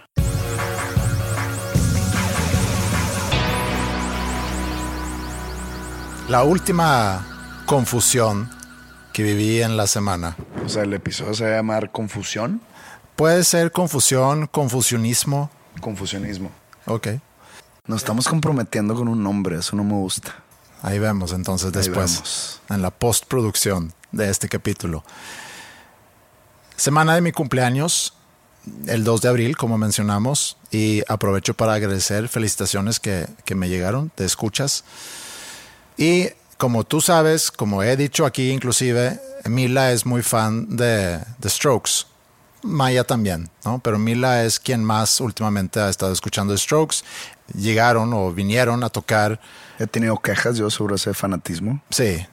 [6.30, 8.50] La última confusión
[9.12, 10.36] que viví en la semana.
[10.66, 12.62] O sea, el episodio se va a llamar Confusión.
[13.16, 15.52] Puede ser confusión, confusionismo.
[15.82, 16.50] Confusionismo.
[16.88, 17.10] Ok.
[17.86, 20.34] Nos estamos comprometiendo con un nombre, eso no me gusta.
[20.84, 22.62] Ahí vemos entonces después, vemos.
[22.70, 25.04] en la postproducción de este capítulo.
[26.78, 28.14] Semana de mi cumpleaños,
[28.88, 34.12] el 2 de abril, como mencionamos, y aprovecho para agradecer felicitaciones que, que me llegaron,
[34.16, 34.86] te escuchas.
[35.98, 41.50] Y como tú sabes, como he dicho aquí inclusive, Mila es muy fan de The
[41.50, 42.06] Strokes.
[42.64, 43.80] Maya también, ¿no?
[43.80, 46.98] Pero Mila es quien más últimamente ha estado escuchando The Strokes.
[47.54, 49.40] Llegaron o vinieron a tocar
[49.80, 51.82] He tenido quejas yo sobre ese fanatismo.
[51.90, 52.26] Sí,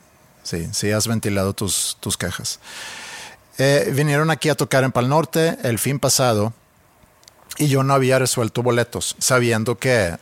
[0.43, 2.61] sí, sí has ventilado tus, tus quejas.
[3.59, 6.53] Eh, vinieron aquí a tocar en Pal Norte el fin pasado
[7.57, 10.16] y yo no había resuelto boletos, sabiendo que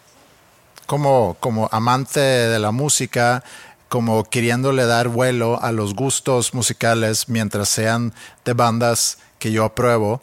[0.87, 3.45] como, como amante de la música,
[3.89, 10.23] como queriéndole dar vuelo a los gustos musicales mientras sean de bandas que yo apruebo,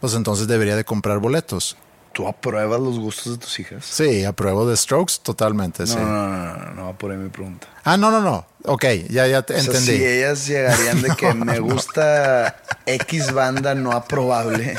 [0.00, 1.76] pues entonces debería de comprar boletos.
[2.16, 3.84] ¿Tú apruebas los gustos de tus hijas?
[3.84, 5.82] Sí, apruebo de Strokes totalmente.
[5.82, 5.96] No, sí.
[5.96, 7.66] no, no, no, no, no ahí mi pregunta.
[7.84, 8.46] Ah, no, no, no.
[8.64, 9.98] Ok, ya, ya te O sea, entendí.
[9.98, 12.56] si ellas llegarían de que me gusta
[12.86, 14.78] X banda no aprobable,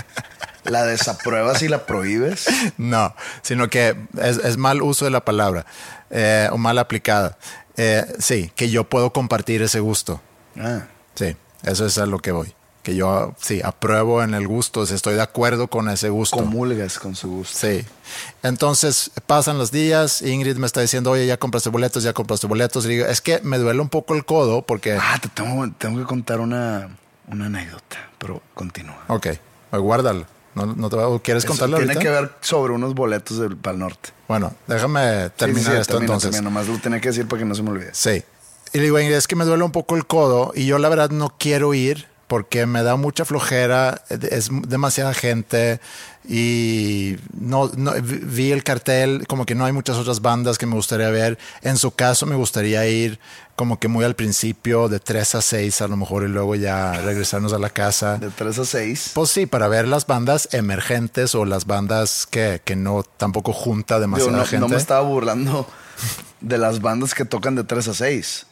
[0.64, 2.48] ¿la desapruebas y la prohíbes?
[2.78, 3.14] No,
[3.44, 5.68] sino que es, es mal uso de la palabra
[6.10, 7.38] eh, o mal aplicada.
[7.76, 10.22] Eh, sí, que yo puedo compartir ese gusto.
[10.60, 12.56] Ah, Sí, eso es a lo que voy.
[12.88, 16.38] Que yo sí apruebo en el gusto, si estoy de acuerdo con ese gusto.
[16.38, 17.58] comulgas con su gusto.
[17.68, 17.84] Sí.
[18.44, 22.86] Entonces pasan los días, Ingrid me está diciendo, oye, ya compraste boletos, ya compraste boletos.
[22.86, 24.94] Y digo, es que me duele un poco el codo porque...
[24.94, 26.96] Ah, te tengo, tengo que contar una,
[27.28, 29.04] una anécdota, pero continúa.
[29.08, 29.28] Ok,
[29.74, 30.26] guárdalo.
[30.56, 32.06] ¿No, no te va- ¿Quieres Eso contarlo tiene ahorita?
[32.10, 34.12] que ver sobre unos boletos del Pal Norte.
[34.30, 36.32] Bueno, déjame terminar Sí, sí, sí, esto termina, entonces.
[36.32, 37.90] termina, nomás lo tenía que decir para que no se me olvide.
[37.94, 38.24] Sí.
[38.72, 40.88] Y le digo, Ingrid, es que me duele un poco el codo y yo la
[40.90, 45.80] verdad no quiero ir porque me da mucha flojera, es demasiada gente
[46.28, 50.76] y no, no- vi- el cartel, como que no hay muchas otras bandas que me
[50.76, 51.38] gustaría ver.
[51.62, 53.18] En su caso me gustaría ir
[53.56, 56.92] como que muy al principio, de 3 a 6 a lo mejor y luego ya
[57.02, 58.18] regresarnos a la casa.
[58.18, 59.12] De 3 a 6.
[59.14, 64.00] Pues sí, para ver las bandas emergentes o las bandas que, que no tampoco junta
[64.00, 64.60] demasiada no, gente.
[64.60, 65.66] no me estaba burlando
[66.42, 68.46] de las bandas que tocan de 3 a 6,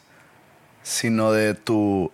[0.82, 2.10] sino de tu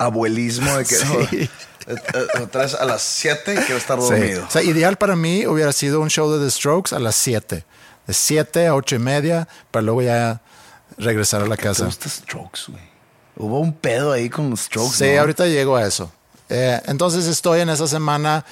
[0.00, 1.06] abuelismo de que Sí.
[1.40, 1.48] eh,
[1.86, 4.08] eh, tres a las 7 y quiero estar Sí.
[4.10, 4.44] dormido.
[4.46, 7.64] O sea, ideal para mí hubiera sido un show de The Strokes a las 7.
[8.06, 10.40] De 7 a 8 y media, para luego ya
[10.98, 11.84] regresar a la ¿Te casa.
[11.84, 12.82] gusta Strokes, güey?
[13.36, 14.96] Hubo un pedo ahí con los Strokes.
[14.96, 15.20] Sí, ¿no?
[15.20, 16.10] ahorita llego a eso.
[16.48, 18.44] Eh, entonces estoy en esa semana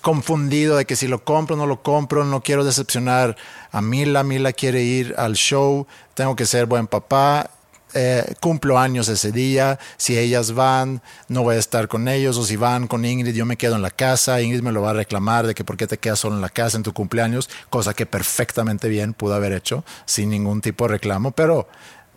[0.00, 3.36] confundido de que si lo compro no lo compro, no quiero decepcionar
[3.70, 7.50] a Mila, Mila quiere ir al show, tengo que ser buen papá,
[7.94, 12.44] eh, cumplo años ese día, si ellas van, no voy a estar con ellos, o
[12.44, 14.94] si van con Ingrid, yo me quedo en la casa, Ingrid me lo va a
[14.94, 17.94] reclamar de que por qué te quedas solo en la casa en tu cumpleaños, cosa
[17.94, 21.66] que perfectamente bien pudo haber hecho sin ningún tipo de reclamo, pero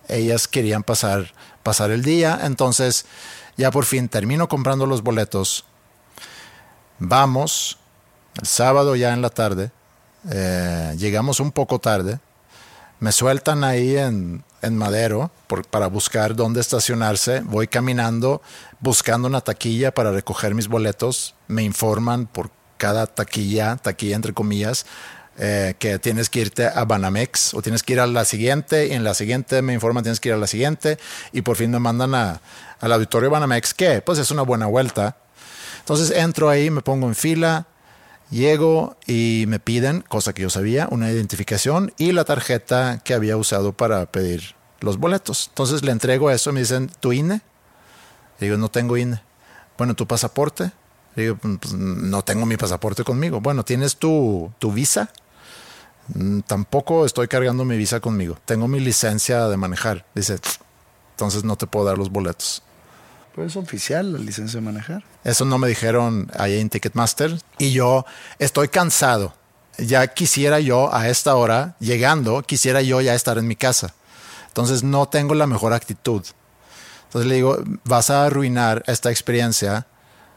[0.10, 3.06] ellas querían pasar, pasar el día, entonces
[3.56, 5.64] ya por fin termino comprando los boletos,
[7.00, 7.78] vamos,
[8.40, 9.72] el sábado ya en la tarde,
[10.30, 12.20] eh, llegamos un poco tarde,
[13.00, 15.32] me sueltan ahí en, en Madero
[15.70, 18.42] para buscar dónde estacionarse, voy caminando
[18.80, 24.86] buscando una taquilla para recoger mis boletos, me informan por cada taquilla, taquilla entre comillas,
[25.38, 28.92] eh, que tienes que irte a Banamex o tienes que ir a la siguiente y
[28.94, 30.98] en la siguiente me informan tienes que ir a la siguiente
[31.32, 32.42] y por fin me mandan a-
[32.80, 35.18] al auditorio Banamex que pues es una buena vuelta.
[35.80, 37.66] Entonces entro ahí, me pongo en fila,
[38.32, 43.38] llego y me piden, cosa que yo sabía, una identificación y la tarjeta que había
[43.38, 45.48] usado para pedir los boletos.
[45.50, 47.42] Entonces le entrego eso y me dicen, ¿tu INE?
[48.40, 49.22] Le digo, no tengo INE.
[49.78, 50.72] Bueno, ¿tu pasaporte?
[51.16, 53.42] Le digo, "Pues, no tengo mi pasaporte conmigo.
[53.42, 55.12] Bueno, ¿tienes tu, tu visa?
[56.14, 58.38] "Mm, Tampoco estoy cargando mi visa conmigo.
[58.46, 60.06] Tengo mi licencia de manejar.
[60.16, 60.40] Dice,
[61.12, 62.64] entonces no te puedo dar los boletos.
[63.34, 65.04] Pues es oficial la licencia de manejar.
[65.24, 67.40] Eso no me dijeron ahí en Ticketmaster.
[67.58, 68.06] Y yo
[68.40, 69.34] estoy cansado.
[69.78, 73.94] Ya quisiera yo a esta hora, llegando, quisiera yo ya estar en mi casa.
[74.48, 76.24] Entonces no tengo la mejor actitud.
[77.06, 79.88] Entonces le digo, vas a arruinar esta experiencia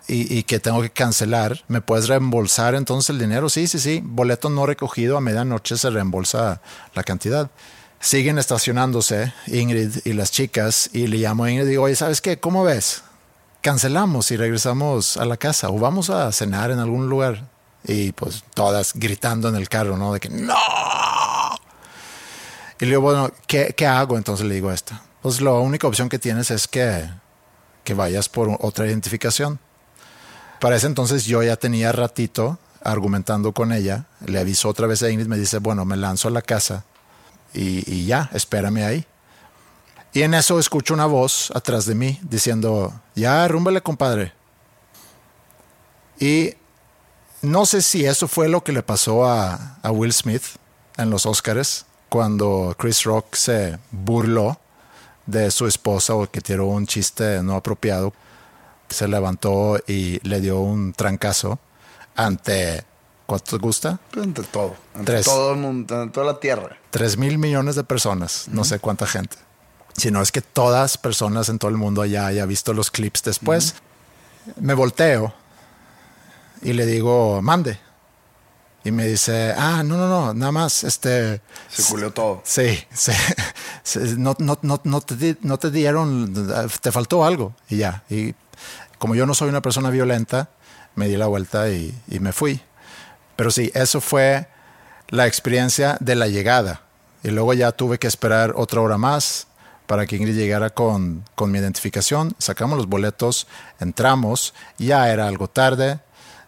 [0.06, 1.64] y, y que tengo que cancelar.
[1.66, 3.48] ¿Me puedes reembolsar entonces el dinero?
[3.48, 4.00] Sí, sí, sí.
[4.04, 6.60] Boleto no recogido a medianoche se reembolsa
[6.94, 7.50] la cantidad.
[8.04, 12.20] Siguen estacionándose Ingrid y las chicas y le llamo a Ingrid y digo, oye, ¿sabes
[12.20, 12.38] qué?
[12.38, 13.02] ¿Cómo ves?
[13.62, 17.48] Cancelamos y regresamos a la casa o vamos a cenar en algún lugar.
[17.82, 20.12] Y pues todas gritando en el carro, ¿no?
[20.12, 20.54] De que no.
[22.78, 24.18] Y le digo, bueno, ¿qué, qué hago?
[24.18, 25.00] Entonces le digo esta.
[25.22, 27.08] Pues la única opción que tienes es que,
[27.84, 29.58] que vayas por otra identificación.
[30.60, 34.04] Para ese entonces yo ya tenía ratito argumentando con ella.
[34.26, 36.84] Le avisó otra vez a Ingrid, me dice, bueno, me lanzo a la casa
[37.54, 39.06] y, ya, espérame ahí.
[40.12, 44.32] Y en eso escucho una voz atrás de mí diciendo, ya, rúmbale, compadre.
[46.18, 46.54] Y
[47.42, 50.44] no sé si eso fue lo que le pasó a, a Will Smith
[50.96, 54.58] en los Oscars cuando Chris Rock se burló
[55.26, 58.12] de su esposa o que tiró un chiste no apropiado.
[58.88, 61.58] Se levantó y le dio un trancazo
[62.14, 62.84] ante,
[63.26, 63.98] ¿cuánto te gusta?
[64.16, 64.76] Ante todo.
[64.94, 65.24] Ante Tres.
[65.26, 66.76] todo el mundo, ante toda la tierra.
[66.90, 69.36] Tres mil millones de personas, no sé cuánta gente.
[69.96, 73.22] Si no es que todas personas en todo el mundo ya haya visto los clips
[73.22, 73.74] después.
[74.60, 75.32] Me volteo
[76.62, 77.78] y le digo, mande.
[78.86, 81.40] Y me dice, ah, no, no, no, nada más, este...
[81.70, 82.42] Se culió todo.
[82.44, 83.12] Sí, sí.
[84.18, 88.02] No, no, no, no, te, no te dieron, te faltó algo y ya.
[88.10, 88.34] Y
[88.98, 90.50] como yo no soy una persona violenta,
[90.96, 92.60] me di la vuelta y, y me fui.
[93.36, 94.46] Pero sí, eso fue
[95.08, 96.82] la experiencia de la llegada.
[97.22, 99.46] Y luego ya tuve que esperar otra hora más
[99.86, 102.34] para que Ingrid llegara con, con mi identificación.
[102.38, 103.46] Sacamos los boletos,
[103.80, 106.00] entramos, ya era algo tarde.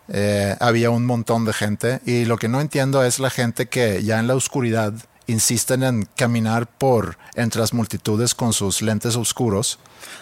[0.09, 4.05] eh, había un montón de gente y lo que no entiendo es la gente que
[4.05, 4.93] ya en la oscuridad
[5.27, 9.81] insisten en caminar por entre las multitudes con sus lentes oscuros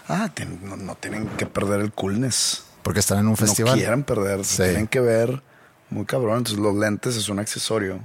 [0.08, 0.30] Ah,
[0.62, 2.62] no, no tienen que perder el coolness.
[2.82, 3.72] porque están en un festival.
[3.74, 4.56] No quieren perder, Sí.
[4.62, 5.42] tienen que ver
[5.94, 6.38] muy cabrón.
[6.38, 8.00] Entonces los lentes es un accesorio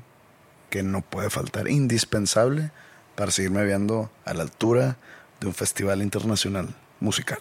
[0.70, 2.72] que no puede faltar, indispensable
[3.16, 4.98] para seguirme viendo a la altura
[5.42, 7.40] de un festival internacional musical.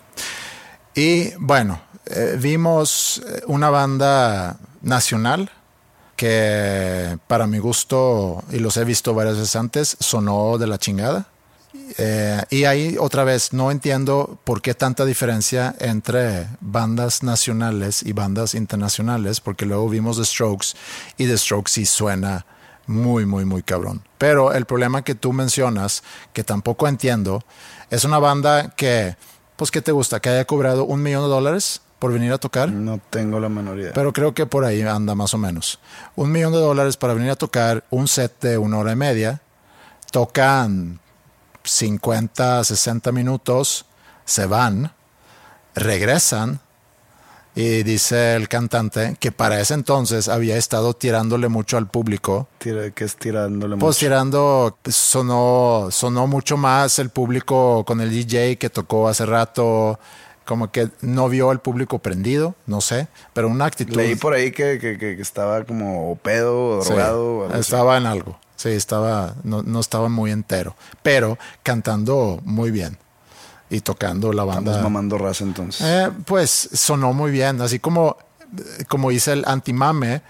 [0.94, 5.51] Y bueno, eh, vimos eh, una banda nacional
[6.16, 11.28] que para mi gusto, y los he visto varias veces antes, sonó de la chingada.
[11.99, 18.12] Eh, y ahí otra vez no entiendo por qué tanta diferencia entre bandas nacionales y
[18.12, 20.69] bandas internacionales, porque luego vimos The Strokes
[21.16, 22.47] y The Strokes sí suena
[22.87, 24.03] muy, muy, muy cabrón.
[24.16, 26.03] Pero el problema que tú mencionas,
[26.33, 27.45] que tampoco entiendo,
[27.91, 29.16] es una banda que,
[29.57, 30.21] pues, ¿qué te gusta?
[30.21, 32.71] Que haya cobrado un millón de dólares por venir a tocar.
[32.71, 33.93] No tengo la menor idea.
[33.93, 35.79] Pero creo que por ahí anda más o menos.
[36.16, 39.43] Un millón de dólares para venir a tocar un set de una hora y media.
[40.11, 41.01] Tocan
[41.71, 43.85] 50, 60 minutos,
[44.25, 44.93] se van,
[45.75, 46.61] regresan
[47.55, 52.47] y dice el cantante que para ese entonces había estado tirándole mucho al público.
[52.59, 54.07] Que es tirándole Pues mucho.
[54.07, 59.99] tirando, sonó, sonó mucho más el público con el DJ que tocó hace rato.
[60.45, 63.95] Como que no vio el público prendido, no sé, pero una actitud.
[63.97, 67.49] Leí por ahí que, que- que- estaba como pedo Sí, drogado.
[67.51, 67.61] así.
[67.61, 68.39] estaba en algo.
[68.59, 72.99] Sí, estaba, no, no estaba muy entero, pero cantando muy bien
[73.71, 74.73] y tocando la banda.
[74.73, 75.87] Estamos mamando raza entonces.
[75.87, 78.17] Eh, pues sonó muy bien, así como,
[78.89, 80.23] como hice el antimame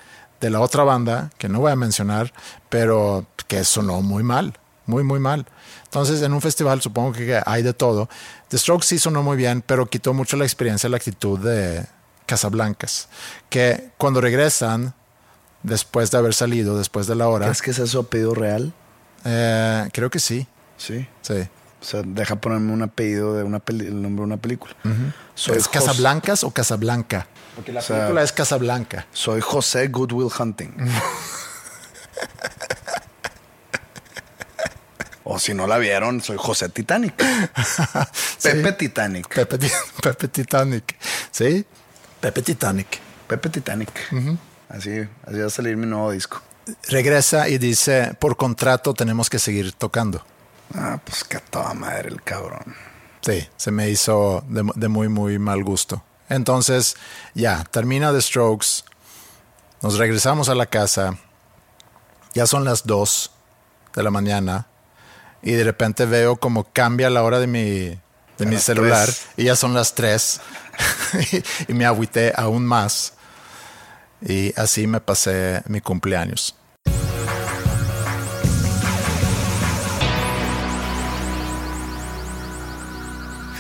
[0.43, 2.35] de la otra banda, que no voy a mencionar,
[2.69, 5.47] pero que sonó muy mal, muy, muy mal.
[5.85, 8.11] Entonces, en un festival supongo que hay de todo.
[8.49, 11.87] The Strokes sí sonó muy bien, pero quitó mucho la experiencia, la actitud de
[12.27, 13.09] Casablancas,
[13.49, 14.93] que cuando regresan,
[15.63, 18.73] después de haber salido, después de la hora, ¿Crees que es eso apellido real?
[19.25, 20.47] eh, creo que sí,
[20.77, 21.07] Sí.
[21.23, 21.49] sí.
[21.81, 24.75] O sea, deja ponerme un apellido de una peli- el nombre de una película.
[25.37, 27.29] Soy ¿Es Casablancas o Casablanca?
[27.55, 29.07] Porque la O sea, película es Casablanca.
[29.13, 30.73] Soy José Goodwill Hunting.
[35.25, 37.15] o si no la vieron, soy José Titanic.
[38.43, 39.29] Pepe Titanic.
[39.35, 39.71] Pepe, Ti-
[40.03, 40.97] Pepe Titanic.
[41.31, 41.65] ¿Sí?
[42.21, 42.99] Pepe Titanic.
[43.27, 43.91] Pepe Titanic.
[44.69, 46.43] Así, así va a salir mi nuevo disco.
[46.89, 50.25] Regresa y dice, por contrato tenemos que seguir tocando.
[50.75, 52.75] Ah, pues que a toda madre el cabrón.
[53.23, 56.03] Sí, se me hizo de, de muy, muy mal gusto.
[56.29, 56.97] Entonces,
[57.35, 58.85] ya, termina The Strokes.
[59.81, 61.19] Nos regresamos a la casa.
[62.35, 63.31] Ya son las 2
[63.95, 64.67] de la mañana.
[65.43, 67.99] Y de repente veo como cambia la hora de mi,
[68.39, 69.07] de mi celular.
[69.07, 69.27] tres.
[69.37, 70.41] Y ya son las 3.
[71.69, 73.15] y me agüité aún más.
[74.21, 76.55] Y así me pasé mi cumpleaños.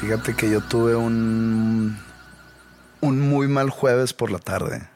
[0.00, 1.98] Fíjate que yo tuve un,
[3.00, 4.88] un muy mal jueves por la tarde.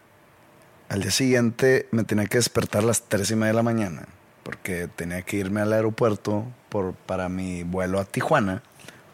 [0.88, 4.06] Al día siguiente me tenía que despertar a las tres y media de la mañana
[4.42, 8.62] porque tenía que irme al aeropuerto por, para mi vuelo a Tijuana,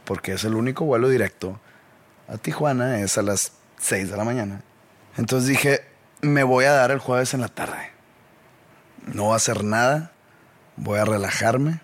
[0.05, 1.61] porque es el único vuelo directo
[2.29, 4.63] a Tijuana, es a las 6 de la mañana.
[5.17, 5.83] Entonces dije,
[6.21, 7.91] me voy a dar el jueves en la tarde.
[9.07, 10.13] No voy a hacer nada,
[10.77, 11.81] voy a relajarme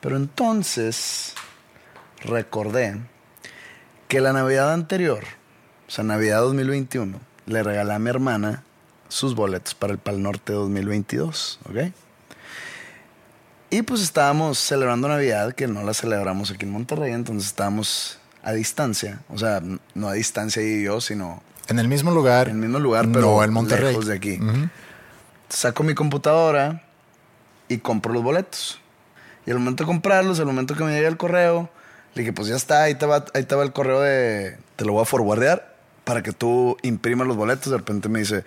[0.00, 1.34] Pero entonces
[2.22, 3.00] recordé
[4.08, 5.24] que la Navidad anterior,
[5.86, 8.64] o sea, Navidad 2021, le regalé a mi hermana
[9.08, 11.92] sus boletos para el Pal Norte 2022, ¿ok?
[13.70, 18.52] Y pues estábamos celebrando Navidad, que no la celebramos aquí en Monterrey, entonces estábamos a
[18.52, 19.62] distancia, o sea,
[19.94, 22.48] no a distancia y yo, sino En el mismo lugar.
[22.48, 23.90] en el mismo lugar, pero no en Monterrey.
[23.90, 24.40] lejos de aquí.
[25.48, 26.82] Saco mi computadora
[27.68, 28.80] y compro los boletos.
[29.46, 31.70] Y al momento de comprarlos, al momento que me llega el correo,
[32.14, 34.58] le dije, pues ya está, ahí te va, ahí te va el correo de...
[34.74, 37.70] Te lo voy a forwardear para que tú imprimas los boletos.
[37.70, 38.44] De repente me dice,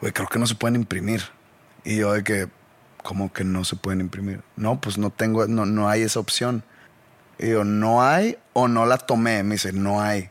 [0.00, 1.22] güey, creo que no se pueden imprimir.
[1.84, 2.48] Y yo de que,
[3.04, 4.40] ¿cómo que no se pueden imprimir?
[4.56, 6.64] No, pues no tengo, no, no hay esa opción.
[7.38, 9.44] Y yo, ¿no hay o no la tomé?
[9.44, 10.29] Me dice, no hay.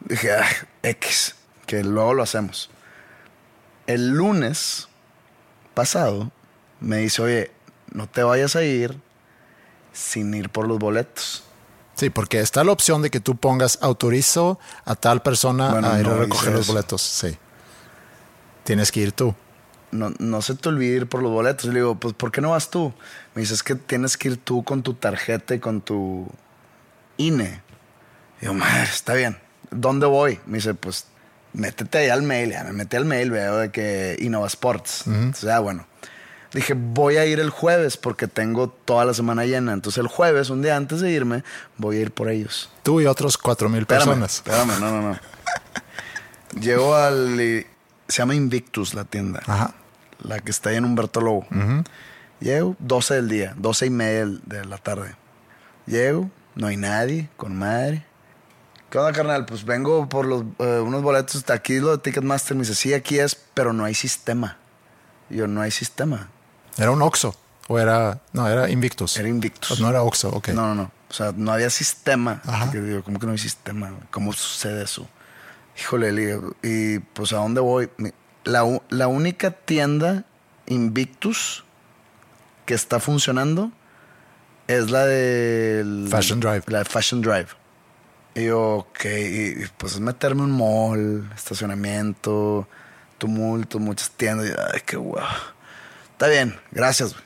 [0.00, 0.46] Dije, "Ah,
[0.82, 1.34] X,
[1.66, 2.70] que luego lo hacemos.
[3.86, 4.88] El lunes
[5.74, 6.30] pasado
[6.80, 7.50] me dice, oye,
[7.92, 8.98] no te vayas a ir
[9.92, 11.44] sin ir por los boletos.
[11.94, 15.98] Sí, porque está la opción de que tú pongas autorizo a tal persona Bueno, a
[15.98, 17.02] ir no a recoger los boletos.
[17.02, 17.36] Sí.
[18.64, 19.34] Tienes que ir tú.
[19.90, 21.64] No, no se te olvide ir por los boletos.
[21.64, 22.92] Y le digo, pues, ¿por qué no vas tú?
[23.34, 26.28] Me dice, es que tienes que ir tú con tu tarjeta y con tu
[27.16, 27.62] INE.
[28.38, 29.38] Y digo, madre, está bien.
[29.70, 30.40] ¿Dónde voy?
[30.46, 31.06] Me dice, pues,
[31.52, 32.50] métete ahí al mail.
[32.50, 35.04] Ya me metí al mail, veo de que Innova Sports.
[35.06, 35.86] Entonces, ya, bueno.
[36.52, 39.72] Dije, voy a ir el jueves porque tengo toda la semana llena.
[39.72, 41.44] Entonces, el jueves, un día antes de irme,
[41.76, 42.70] voy a ir por ellos.
[42.82, 44.36] Tú y otros cuatro mil personas.
[44.36, 45.18] espérame, no, no, no.
[46.60, 47.36] Llego al...
[48.08, 49.42] Se llama Invictus la tienda.
[49.46, 49.74] Ajá.
[50.22, 51.46] La que está ahí en Humberto Lobo.
[52.40, 55.14] Llego, 12 del día, 12 y media de la tarde.
[55.86, 58.04] Llego, no hay nadie, con madre.
[58.90, 59.44] ¿Qué onda, carnal?
[59.44, 61.34] Pues vengo por los, eh, unos boletos.
[61.36, 62.56] Está aquí lo de Ticketmaster.
[62.56, 64.56] Me dice, sí, aquí es, pero no hay sistema.
[65.28, 66.30] Y yo, no hay sistema.
[66.78, 67.36] Era un Oxxo.
[67.68, 68.20] O era.
[68.32, 69.18] No, era Invictus.
[69.18, 69.78] Era Invictus.
[69.80, 70.48] No era Oxxo, ok.
[70.48, 70.90] No, no, no.
[71.10, 72.40] O sea, no había sistema.
[72.46, 72.70] Ajá.
[72.70, 73.92] Que digo, ¿cómo que no hay sistema?
[74.10, 75.06] ¿Cómo sucede eso?
[75.78, 77.90] Híjole, le digo, y pues ¿a dónde voy?
[78.44, 80.24] La, la única tienda
[80.66, 81.64] Invictus
[82.64, 83.70] que está funcionando
[84.66, 86.06] es la de...
[86.10, 86.64] Fashion Drive.
[86.66, 87.48] La de Fashion Drive.
[88.38, 92.68] Y yo, ok, y, pues es meterme un mall, estacionamiento,
[93.18, 94.48] tumulto, muchas tiendas.
[94.48, 95.26] Y, ay, qué guau.
[96.12, 97.24] Está bien, gracias, güey.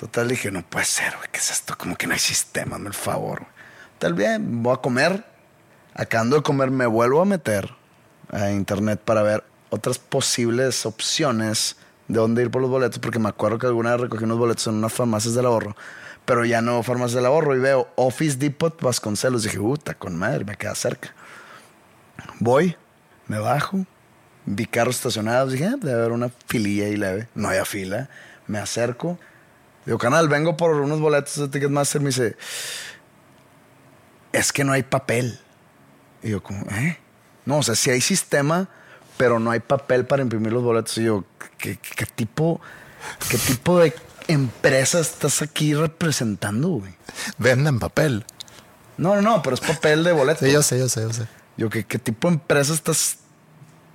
[0.00, 1.76] Total, dije, no puede ser, güey, ¿qué es esto?
[1.78, 3.40] Como que no hay sistema, hazme el favor.
[3.40, 3.50] güey.
[3.98, 5.24] Tal bien, voy a comer.
[5.94, 7.72] Acabando de comer, me vuelvo a meter
[8.30, 11.76] a internet para ver otras posibles opciones
[12.08, 14.66] de dónde ir por los boletos, porque me acuerdo que alguna vez recogí unos boletos
[14.66, 15.76] en unas farmacias del ahorro,
[16.26, 19.44] pero ya no farmacias del ahorro y veo Office Depot Vasconcelos.
[19.44, 21.14] Dije, puta, con madre, me queda cerca.
[22.40, 22.76] Voy,
[23.28, 23.86] me bajo,
[24.44, 27.28] vi carros estacionados, dije, "Ah, debe haber una fililla ahí leve.
[27.34, 28.10] No había fila,
[28.46, 29.18] me acerco.
[29.86, 32.00] Digo, canal, vengo por unos boletos de Ticketmaster.
[32.00, 32.36] Me dice,
[34.32, 35.38] es que no hay papel.
[36.22, 36.98] Y yo, como, ¿eh?
[37.44, 38.68] No, o sea, sí hay sistema,
[39.16, 40.98] pero no hay papel para imprimir los boletos.
[40.98, 41.24] Y yo,
[41.58, 42.60] ¿qué, qué- qué tipo,
[43.30, 43.94] qué tipo de
[44.28, 46.94] empresa estás aquí representando, güey?
[47.38, 48.24] Venden papel.
[48.98, 50.46] No, no, no, pero es papel de boletos.
[50.46, 51.26] Sí, yo sé, yo sé, yo sé.
[51.56, 53.18] Yo, ¿qué, qué tipo de empresa estás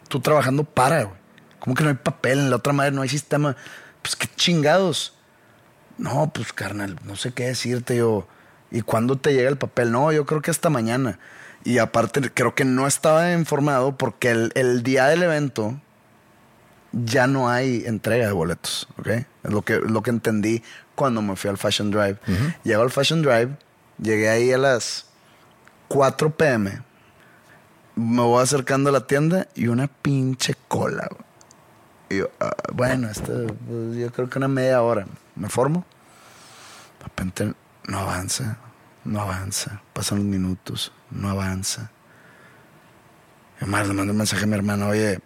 [0.08, 1.20] tú trabajando para, güey?
[1.60, 2.40] ¿Cómo que no hay papel?
[2.40, 3.56] En la otra madre no hay sistema.
[4.02, 5.16] Pues qué chingados.
[5.98, 8.28] No, pues carnal, no sé qué decirte yo.
[8.72, 9.92] ¿Y cuándo te llega el papel?
[9.92, 11.20] No, yo creo que hasta mañana.
[11.64, 15.80] Y aparte, creo que no estaba informado porque el, el día del evento
[16.92, 19.08] ya no hay entrega de boletos, ¿ok?
[19.08, 20.64] Es lo que, lo que entendí
[20.96, 22.18] cuando me fui al Fashion Drive.
[22.64, 23.58] Llego al Fashion Drive,
[23.98, 25.06] llegué ahí a las
[25.88, 26.82] 4 pm.
[27.96, 31.10] Me voy acercando a la tienda y una pinche cola.
[32.10, 35.06] Y yo, ah, bueno, esto, pues, yo creo que una media hora.
[35.36, 35.86] Me formo.
[37.00, 37.54] De repente
[37.88, 38.58] no avanza,
[39.06, 39.82] no avanza.
[39.94, 41.90] Pasan los minutos, no avanza.
[43.62, 45.22] Y más le mando un mensaje a mi hermano, oye,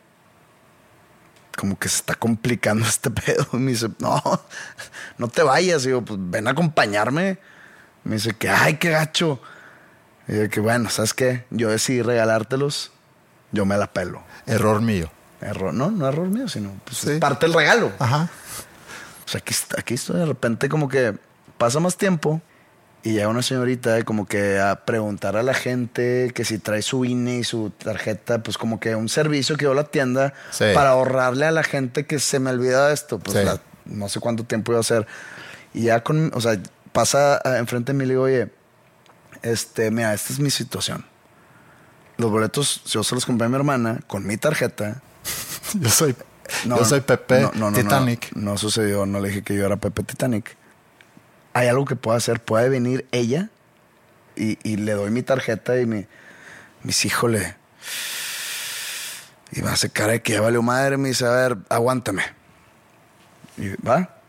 [1.56, 3.48] como que se está complicando este pedo.
[3.54, 4.22] Y me dice, no,
[5.18, 5.86] no te vayas.
[5.86, 7.38] Y yo, pues ven a acompañarme.
[8.04, 9.42] Me dice que, ay, qué gacho.
[10.28, 11.46] Y yo, que bueno, ¿sabes qué?
[11.50, 12.92] Yo decidí regalártelos,
[13.52, 14.24] yo me la pelo.
[14.46, 15.12] Error mío.
[15.42, 17.12] Error, no, no error mío, sino pues, Sí.
[17.12, 17.92] es parte del regalo.
[18.00, 18.30] Ajá.
[19.26, 21.16] O sea, aquí, aquí estoy de repente como que
[21.58, 22.42] pasa más tiempo
[23.06, 27.06] y llega una señorita como que a preguntar a la gente que si trae su
[27.06, 30.66] INE y su tarjeta, pues como que un servicio que dio la tienda Sí.
[30.74, 33.20] para ahorrarle a la gente que se me olvida esto.
[33.20, 33.44] Pues Sí.
[33.46, 35.06] la- no sé cuánto tiempo iba a ser.
[35.74, 36.58] Y ya con, o sea,
[36.92, 38.50] pasa enfrente de mí y le digo, oye,
[39.44, 41.06] este, mira, esta es mi situación.
[42.18, 45.02] Los boletos yo se los compré a mi hermana con mi tarjeta.
[45.80, 46.16] Yo soy,
[46.66, 48.32] No, yo soy Pepe no, Titanic.
[48.36, 50.56] No sucedió, no le dije que yo era Pepe Titanic.
[51.56, 52.42] Hay algo que pueda hacer.
[52.42, 53.50] Puede venir ella
[54.36, 56.06] y, le doy mi tarjeta y mi,
[56.84, 57.56] mis híjole.
[59.54, 60.98] Y me hace cara de que ya valió madre.
[60.98, 62.24] Me dice, a ver, aguántame.
[63.58, 64.20] Y va,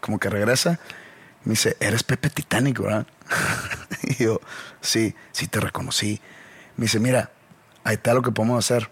[0.00, 0.78] como que regresa.
[1.42, 3.08] Me dice, eres Pepe Titanic, ¿verdad?
[4.02, 4.40] y yo,
[4.80, 6.20] sí, sí te reconocí.
[6.76, 7.32] Me dice, mira,
[7.82, 8.88] ahí está lo que podemos hacer.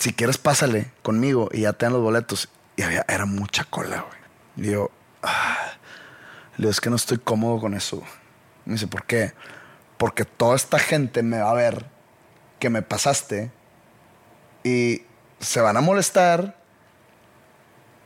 [0.00, 2.48] Si quieres, pásale conmigo y ya te dan los boletos.
[2.74, 4.04] Y había, era mucha cola,
[4.56, 4.68] güey.
[4.68, 4.90] Y yo,
[5.22, 5.77] ah.
[6.58, 8.02] Le digo, es que no estoy cómodo con eso.
[8.64, 9.32] Me dice, ¿por qué?
[9.96, 11.86] Porque toda esta gente me va a ver
[12.58, 13.52] que me pasaste
[14.64, 15.02] y
[15.38, 16.56] se van a molestar.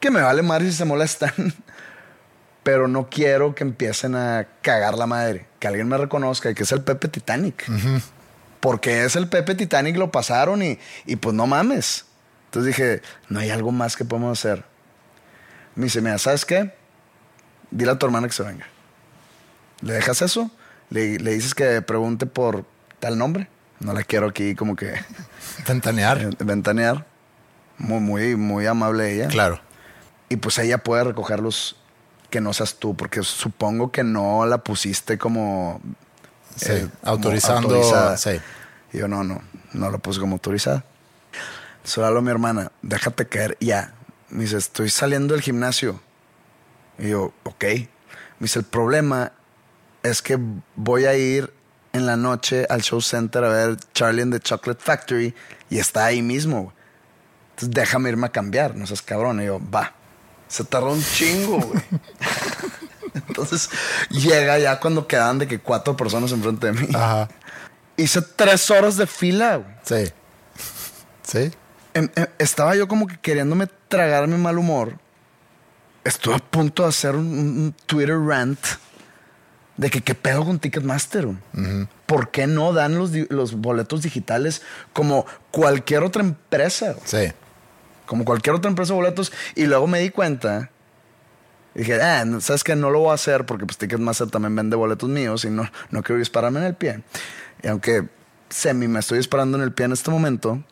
[0.00, 1.32] Que me vale madre si se molestan.
[2.62, 5.46] Pero no quiero que empiecen a cagar la madre.
[5.58, 7.66] Que alguien me reconozca y que es el Pepe Titanic.
[8.60, 12.04] Porque es el Pepe Titanic, lo pasaron y, y pues no mames.
[12.44, 14.64] Entonces dije, no hay algo más que podemos hacer.
[15.74, 16.81] Me dice, mira, ¿sabes qué?
[17.72, 18.66] Dile a tu hermana que se venga.
[19.80, 20.50] ¿Le dejas eso?
[20.90, 22.64] Le, le dices que pregunte por
[23.00, 23.48] tal nombre.
[23.80, 24.94] No la quiero aquí como que
[25.66, 26.18] Ventanear.
[26.22, 27.04] eh, ventanear.
[27.78, 29.26] Muy, muy, muy amable ella.
[29.28, 29.58] Claro.
[30.28, 31.76] Y pues ella puede recogerlos
[32.30, 35.80] que no seas tú, porque supongo que no la pusiste como
[36.56, 36.66] Sí.
[36.70, 37.68] eh, como autorizando.
[37.74, 38.16] autorizada.
[38.18, 38.40] Sí.
[38.92, 39.42] Y yo, no, no,
[39.72, 40.84] no la puse como autorizada.
[41.84, 43.92] Solo a mi hermana, déjate caer ya.
[44.28, 46.00] Me dice, estoy saliendo del gimnasio.
[46.98, 47.64] Y yo, ok.
[47.64, 47.86] Me
[48.40, 49.32] dice, el problema
[50.02, 50.38] es que
[50.76, 51.52] voy a ir
[51.92, 55.34] en la noche al show center a ver Charlie and the Chocolate Factory
[55.70, 56.72] y está ahí mismo.
[57.50, 59.42] Entonces déjame irme a cambiar, no seas cabrón.
[59.42, 59.92] Y yo, va.
[60.48, 61.82] Se tardó un chingo, güey.
[63.28, 63.68] Entonces
[64.10, 66.88] llega ya cuando quedan de que cuatro personas enfrente de mí.
[66.94, 67.28] Ajá.
[67.96, 69.74] Hice tres horas de fila, güey.
[69.82, 70.12] Sí.
[71.22, 71.52] Sí.
[71.94, 74.98] Em- em, estaba yo como que queriéndome tragar mi mal humor.
[76.04, 78.58] Estuve a punto de hacer un, un Twitter rant
[79.76, 81.26] de que qué pedo con Ticketmaster.
[81.26, 81.38] güey?
[82.06, 86.94] ¿Por qué no dan los, los boletos digitales como cualquier otra empresa?
[87.04, 87.32] Sí.
[88.06, 89.32] Como cualquier otra empresa de boletos.
[89.54, 90.70] Y luego me di cuenta.
[91.74, 92.76] Dije, ah, ¿sabes qué?
[92.76, 96.02] No lo voy a hacer porque pues, Ticketmaster también vende boletos míos y no, no
[96.02, 97.02] quiero dispararme en el pie.
[97.62, 98.08] Y aunque
[98.50, 100.62] semi me estoy disparando en el pie en este momento,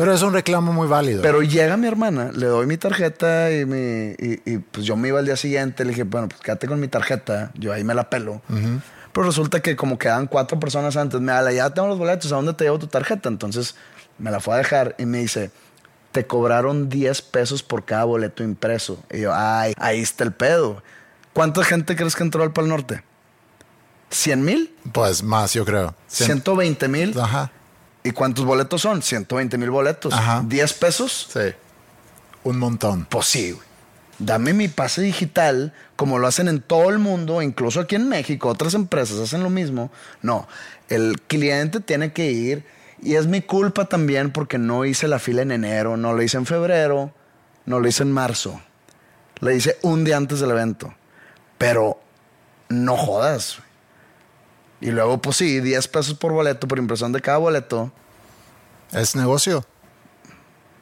[0.00, 1.20] Pero es un reclamo muy válido.
[1.22, 5.08] pero llega mi hermana, le doy mi tarjeta y, mi, y, y, pues yo me
[5.08, 5.84] iba al día siguiente.
[5.84, 7.50] Le dije, bueno, pues quédate con mi tarjeta.
[7.54, 8.40] Yo ahí me la pelo.
[9.12, 12.36] Pero resulta que como quedan cuatro personas antes, me habla, ya tengo los boletos, ¿a
[12.36, 13.28] dónde te llevo tu tarjeta?
[13.28, 13.74] Entonces
[14.18, 15.50] me la fue a dejar y me dice,
[16.12, 19.02] te cobraron 10 pesos por cada boleto impreso.
[19.12, 20.82] Y yo, ay, ahí está el pedo.
[21.32, 23.02] ¿Cuánta gente crees que entró al Pal Norte?
[24.10, 24.74] ¿100 mil?
[24.92, 25.94] Pues más, yo creo.
[26.10, 27.18] Cien- ¿120 mil?
[27.20, 27.50] Ajá.
[28.02, 29.02] ¿Y cuántos boletos son?
[29.02, 30.12] 120 mil boletos.
[30.14, 30.42] Ajá.
[30.42, 31.28] ¿10 pesos?
[31.32, 31.54] Sí.
[32.44, 33.06] Un montón.
[33.08, 33.70] Pues sí, güey.
[34.18, 38.48] Dame mi pase digital, como lo hacen en todo el mundo, incluso aquí en México,
[38.48, 39.90] otras empresas hacen lo mismo.
[40.20, 40.46] No,
[40.90, 42.64] el cliente tiene que ir
[43.02, 46.36] y es mi culpa también porque no hice la fila en enero, no lo hice
[46.36, 47.14] en febrero,
[47.64, 48.60] no lo hice en marzo.
[49.40, 50.94] Le hice un día antes del evento.
[51.56, 51.98] Pero
[52.68, 53.56] no jodas.
[53.58, 53.69] güey.
[54.80, 57.92] Y luego, pues sí, 10 pesos por boleto, por impresión de cada boleto,
[58.92, 59.64] Es negocio.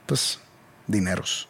[0.07, 0.41] pues
[0.87, 1.49] dineros.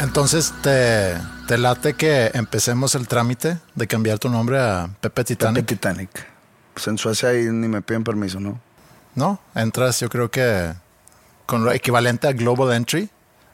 [0.00, 1.16] Entonces, ¿te,
[1.48, 5.64] te late que empecemos el trámite de cambiar tu nombre a Pepe Titanic?
[5.64, 6.26] Pepe Titanic.
[6.74, 8.60] Pues en Suecia ahí ni me piden permiso, ¿no?
[9.16, 10.72] No, entras, yo creo que
[11.46, 13.10] con lo equivalente a Global Entry,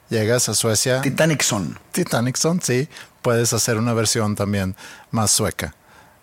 [0.09, 1.01] llegas a Suecia.
[1.01, 1.79] Titanic son.
[1.93, 2.89] Titanic son, sí.
[3.23, 4.77] Puedes hacer una versión también
[5.11, 5.75] más sueca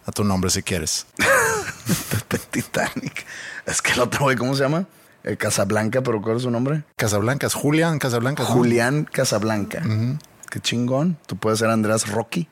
[0.05, 1.05] a tu nombre si quieres.
[2.51, 3.25] Titanic.
[3.65, 4.85] Es que el otro güey, ¿cómo se llama?
[5.23, 6.83] El Casablanca, pero ¿cuál es su nombre?
[6.95, 8.49] Casablancas, Julián Casablancas.
[8.49, 8.55] ¿no?
[8.55, 9.83] Julián Casablanca.
[10.49, 11.17] Qué chingón.
[11.27, 12.47] Tú puedes ser Andrés Rocky.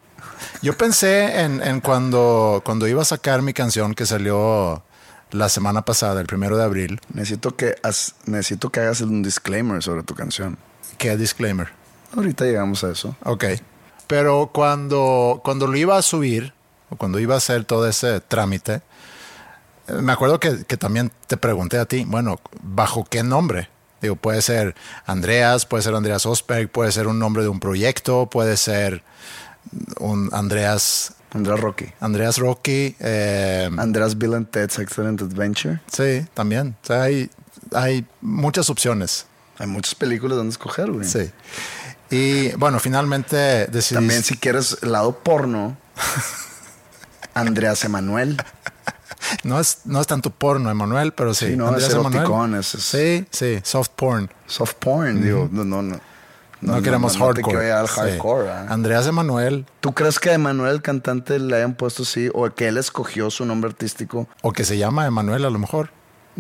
[0.62, 4.84] Yo pensé en, en cuando, cuando iba a sacar mi canción que salió
[5.32, 7.00] la semana pasada, el primero de abril.
[7.14, 10.58] Necesito que, has- necesito que hagas un disclaimer sobre tu canción.
[11.00, 11.70] ¿Qué disclaimer?
[12.16, 13.16] Ahorita llegamos a eso.
[13.24, 13.46] Ok.
[14.06, 16.54] Pero cuando, cuando lo iba a subir,
[16.90, 18.82] o cuando iba a hacer todo ese trámite,
[19.88, 23.70] eh, me acuerdo que, que también te pregunté a ti, bueno, ¿bajo qué nombre?
[24.02, 24.76] Digo, puede ser
[25.06, 29.04] Andreas, puede ser Andreas Osberg, puede ser un nombre de un proyecto, puede ser
[30.00, 31.86] un Andreas, Andrés Rocky.
[32.02, 32.96] Andreas Rocky.
[33.00, 35.80] eh, Andrés Bill and Ted's Excellent Adventure.
[35.92, 36.76] sí, también.
[36.84, 37.30] O sea, hay,
[37.74, 39.28] hay muchas opciones.
[39.60, 41.08] Hay muchas películas donde escoger, güey.
[41.08, 41.30] Sí.
[42.10, 43.96] Y bueno, finalmente decidí.
[43.96, 45.78] También si quieres lado porno,
[47.34, 48.38] Andreas Emanuel.
[49.44, 51.48] no, es, no es tanto porno, Emanuel, pero sí.
[51.50, 54.30] Sí, no, Andreas es eroticón, es- es- Sí, sí, soft porn.
[54.48, 56.00] Soft porn, digo, no, no, no.
[56.62, 57.72] No, queremos no te hardcore.
[57.72, 57.94] al Sí.
[57.96, 58.66] hardcore, ¿ah?
[58.70, 62.68] Andreas Emanuel, ¿Tú crees que a Emanuel el cantante le hayan puesto así o que
[62.68, 64.28] él escogió su nombre artístico?
[64.42, 65.92] o que se llama Emanuel a lo mejor.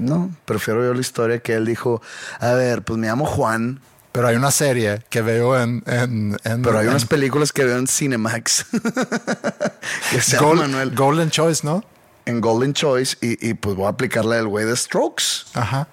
[0.05, 2.01] No, prefiero yo la historia que él dijo,
[2.39, 3.79] a ver, pues me llamo Juan,
[4.11, 5.83] Pero hay una serie que veo en...
[5.85, 8.65] en, en- pero hay en unas películas que veo en Cinemax
[10.11, 11.83] que se Emanuel Golden Choice, ¿no?
[12.25, 15.23] en Golden Choice y, y pues voy a aplicarle del güey de Strokes,
[15.55, 15.87] Ajá.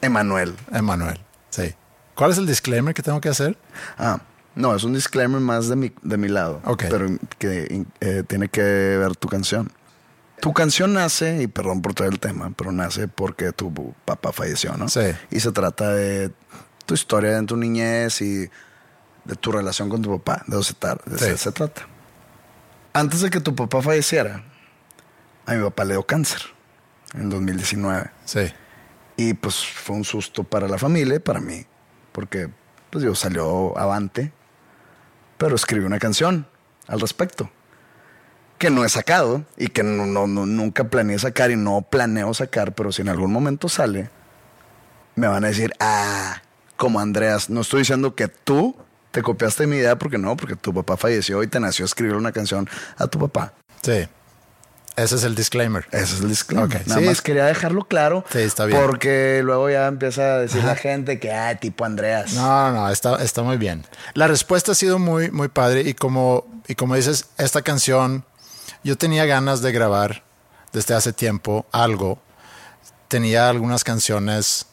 [0.00, 0.54] Emanuel.
[0.72, 1.74] Emanuel, sí.
[2.14, 3.58] ¿Cuál es el disclaimer que tengo que hacer?
[3.98, 4.18] Ah,
[4.54, 6.60] no, es un disclaimer más de mi, de mi lado.
[6.64, 6.84] Ok.
[6.90, 7.08] Pero
[7.38, 9.70] que eh, tiene que ver tu canción.
[10.42, 14.76] Tu canción nace, y perdón por traer el tema, pero nace porque tu papá falleció,
[14.76, 14.88] ¿no?
[14.88, 15.12] Sí.
[15.30, 16.32] Y se trata de
[16.84, 18.50] tu historia en tu niñez y
[19.24, 20.42] de tu relación con tu papá.
[20.48, 20.74] De eso
[21.16, 21.38] se, Sí.
[21.38, 21.82] se trata.
[22.92, 24.42] Antes de que tu papá falleciera,
[25.46, 26.40] a mi papá le dio cáncer
[27.14, 28.10] en 2019.
[28.24, 28.52] Sí.
[29.16, 31.64] Y pues fue un susto para la familia y para mí.
[32.10, 32.50] Porque
[32.90, 34.32] pues yo salió avante.
[35.38, 36.48] Pero escribí una canción
[36.88, 37.48] al respecto.
[38.62, 42.32] Que no he sacado y que no, no- no- nunca planeé sacar y no planeo
[42.32, 42.74] sacar.
[42.76, 44.08] Pero si en algún momento sale,
[45.16, 46.40] me van a decir, ah,
[46.76, 47.50] como Andreas.
[47.50, 48.76] No estoy diciendo que tú
[49.10, 52.30] te copiaste mi idea porque no, porque tu papá falleció y te nació escribir una
[52.30, 53.52] canción a tu papá.
[53.82, 54.06] Sí.
[54.94, 55.86] Ese es el disclaimer.
[55.90, 56.86] Ese es el disclaimer.
[56.86, 57.06] Nada sí.
[57.06, 58.24] más quería dejarlo claro.
[58.30, 58.80] Sí, está bien.
[58.80, 62.34] Porque luego ya empieza a decir la gente que, ah, tipo Andreas.
[62.34, 63.84] No, no, no, está, está muy bien.
[64.14, 68.24] La respuesta ha sido muy, muy padre y como, y como dices, esta canción,
[68.84, 70.22] yo tenía ganas de grabar
[70.72, 72.18] desde hace tiempo algo.
[73.08, 74.66] Tenía algunas canciones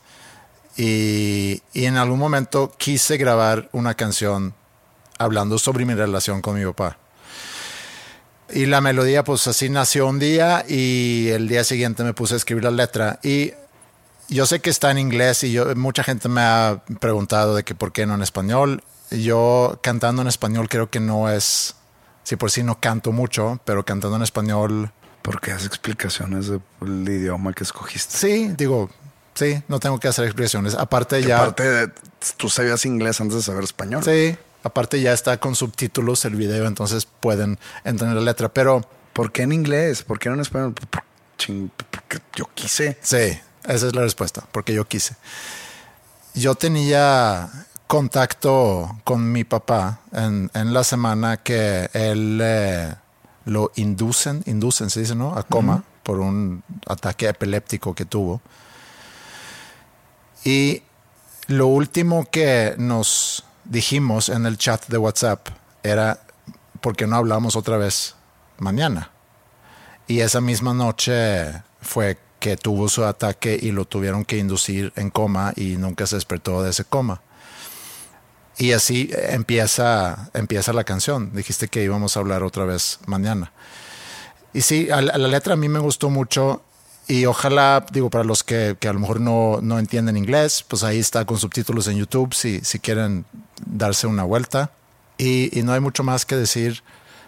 [0.78, 4.54] y, en algún momento quise grabar una canción
[5.18, 6.98] hablando sobre mi relación con mi papá.
[8.52, 12.38] Y la melodía, pues así nació un día y el día siguiente me puse a
[12.38, 13.20] escribir la letra.
[13.22, 13.52] Y
[14.30, 17.76] yo sé que está en inglés y yo, mucha gente me ha preguntado de que
[17.76, 18.84] por qué no en español.
[19.12, 21.76] Yo cantando en español creo que no es,
[22.30, 24.92] si por sí no canto mucho, pero cantando en español,
[25.24, 28.16] Porque hace explicaciones del idioma que escogiste.
[28.16, 28.88] sí, digo,
[29.34, 30.76] sí, no tengo que hacer expresiones.
[30.76, 31.92] Aparte ya, Aparte, de-
[32.38, 34.04] tú sabías inglés antes de saber español.
[34.04, 38.50] sí, aparte ya está con subtítulos el video, entonces pueden entender la letra.
[38.50, 40.04] Pero ¿Por qué en inglés?
[40.04, 40.76] ¿Por qué no en español?
[40.76, 42.96] Porque yo quise.
[43.02, 45.16] Sí, esa es la respuesta, porque yo quise.
[46.36, 47.50] Yo tenía
[47.90, 52.94] contacto con mi papá en, en la semana que él eh,
[53.46, 55.36] lo inducen, inducen, se dice, ¿no?
[55.36, 58.42] A coma por un ataque epiléptico que tuvo.
[60.44, 60.84] Y
[61.48, 65.48] lo último que nos dijimos en el chat de WhatsApp
[65.82, 66.20] era,
[66.82, 68.14] ¿por qué no hablamos otra vez
[68.60, 69.10] mañana?
[70.06, 75.10] Y esa misma noche fue que tuvo su ataque y lo tuvieron que inducir en
[75.10, 77.24] coma y nunca se despertó de ese coma.
[78.60, 81.32] Y así empieza, empieza la canción.
[81.34, 83.52] Dijiste que íbamos a hablar otra vez mañana.
[84.54, 86.62] Y sí, a la, a la letra a mí me gustó mucho
[87.08, 90.84] y ojalá, digo, para los que, que a lo mejor no, no entienden inglés, pues
[90.84, 93.26] ahí está con subtítulos en YouTube si, si quieren
[93.66, 94.72] darse una vuelta.
[95.18, 96.84] Y, y no hay mucho más que decir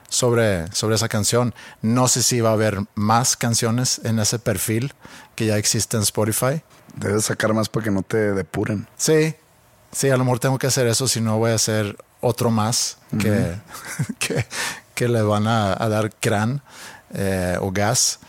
[0.08, 1.56] sobre, sobre esa canción.
[1.82, 4.94] No sé si va a haber más canciones en ese perfil
[5.34, 6.62] que ya existe en Spotify.
[6.96, 8.88] Debes sacar más para que no te depuren.
[8.98, 9.34] Sí,
[9.92, 12.98] sí, a lo mejor tengo que hacer eso, si no voy a hacer otro más
[13.20, 13.56] que,
[14.20, 14.46] que,
[14.96, 16.62] que le van a, a dar crán
[17.14, 18.20] eh, o gas.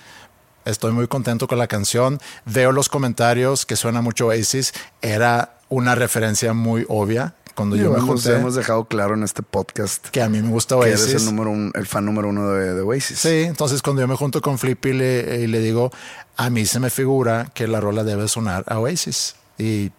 [0.64, 2.20] Estoy muy contento con la canción.
[2.44, 4.72] Veo los comentarios que suena mucho Oasis.
[5.01, 9.43] Era una referencia muy obvia cuando yo me hemos, junté hemos dejado claro en este
[9.43, 11.09] podcast que a mí me gusta que Oasis.
[11.10, 13.18] eres el, número un- el fan número uno de, de Oasis.
[13.18, 15.90] Sí, entonces cuando yo me junto con Flippy le, y le digo,
[16.36, 19.34] a mí se me figura que la rola debe sonar a Oasis.
[19.59, 19.90] Y,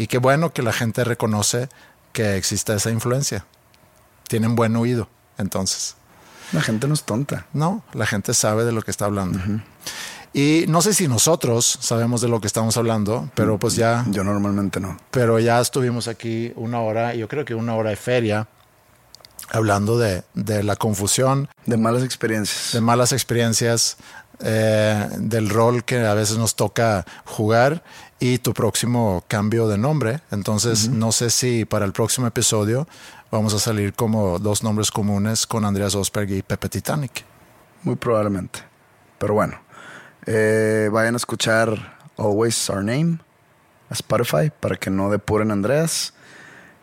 [0.00, 1.68] y qué bueno que la gente reconoce
[2.12, 3.44] que existe esa influencia.
[4.28, 5.08] Tienen buen oído,
[5.38, 5.96] entonces.
[6.52, 7.46] La gente no es tonta.
[7.52, 9.38] No, la gente sabe de lo que está hablando.
[10.32, 14.24] Y no sé si nosotros sabemos de lo que estamos hablando, pero pues ya, Yo
[14.24, 14.96] normalmente no.
[15.10, 18.46] pero ya estuvimos aquí una hora, yo creo que una hora de feria,
[19.50, 22.72] hablando de, de la confusión, De malas experiencias.
[22.72, 23.96] de malas experiencias,
[24.42, 27.82] eh, del rol que a veces nos toca jugar
[28.20, 30.20] y tu próximo cambio de nombre.
[30.30, 32.86] Entonces, no sé si para el próximo episodio
[33.30, 37.24] vamos a salir como dos nombres comunes con Andreas Osberg y Pepe Titanic.
[37.82, 38.60] Muy probablemente.
[39.18, 39.58] Pero bueno,
[40.26, 43.18] eh, vayan a escuchar Always Our Name
[43.88, 46.12] a Spotify para que no depuren a Andreas.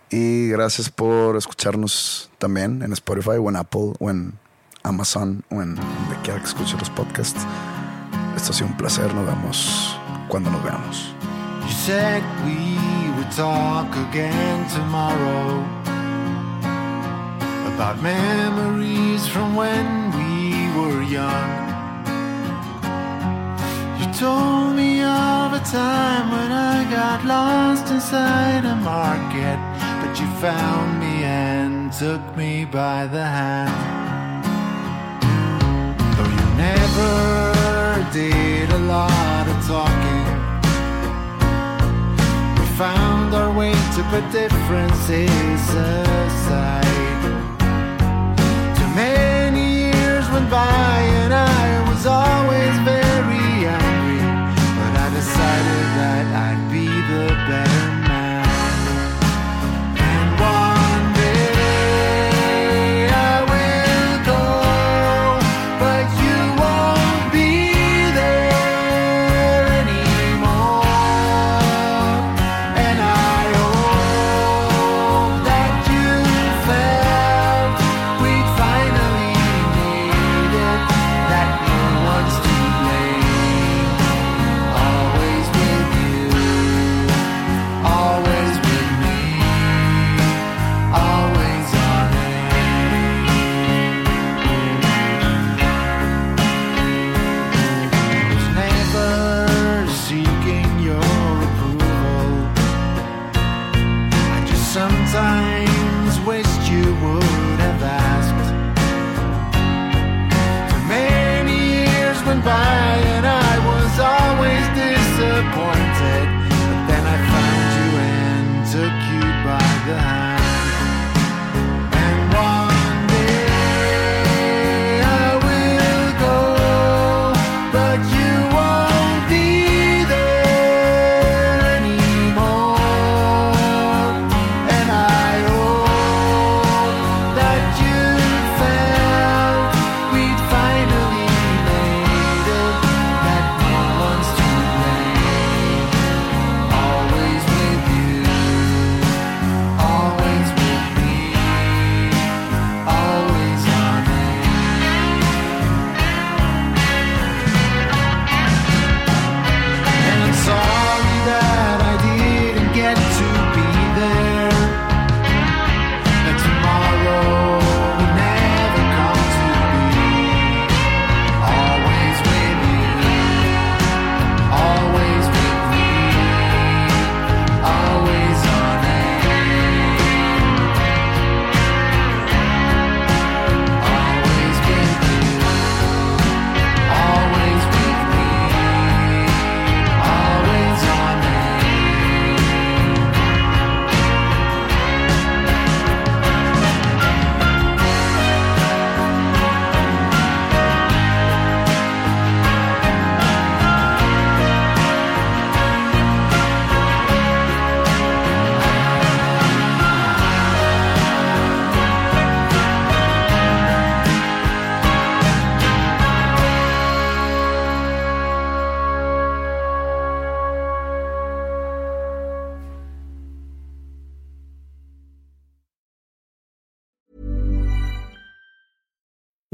[0.09, 4.33] Y gracias por escucharnos también en Spotify o en Apple o en
[4.83, 7.41] Amazon o en donde quiera que escuche los podcasts.
[8.35, 9.13] Esto ha sido un placer.
[9.13, 9.99] Nos vemos
[10.29, 11.16] cuando nos veamos.
[11.67, 12.77] You said we
[13.17, 15.59] would talk again tomorrow
[17.73, 19.85] about memories from when
[20.17, 21.49] we were young.
[23.99, 29.59] You told me of a time when I got lost inside a market,
[29.99, 34.43] but you found me and took me by the hand.
[36.15, 40.06] Though you never did a lot of talking,
[42.77, 46.85] found our way to put differences aside.
[48.77, 52.96] Too many years went by and I was always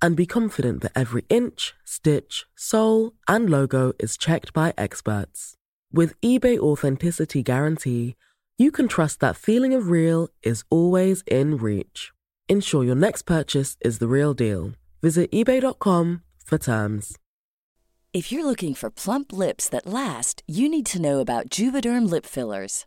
[0.00, 5.54] and be confident that every inch, stitch, sole, and logo is checked by experts.
[5.92, 8.14] With eBay Authenticity Guarantee,
[8.58, 12.12] you can trust that feeling of real is always in reach.
[12.48, 14.72] Ensure your next purchase is the real deal.
[15.02, 17.16] Visit eBay.com for terms.
[18.12, 22.24] If you're looking for plump lips that last, you need to know about Juvederm lip
[22.24, 22.86] fillers.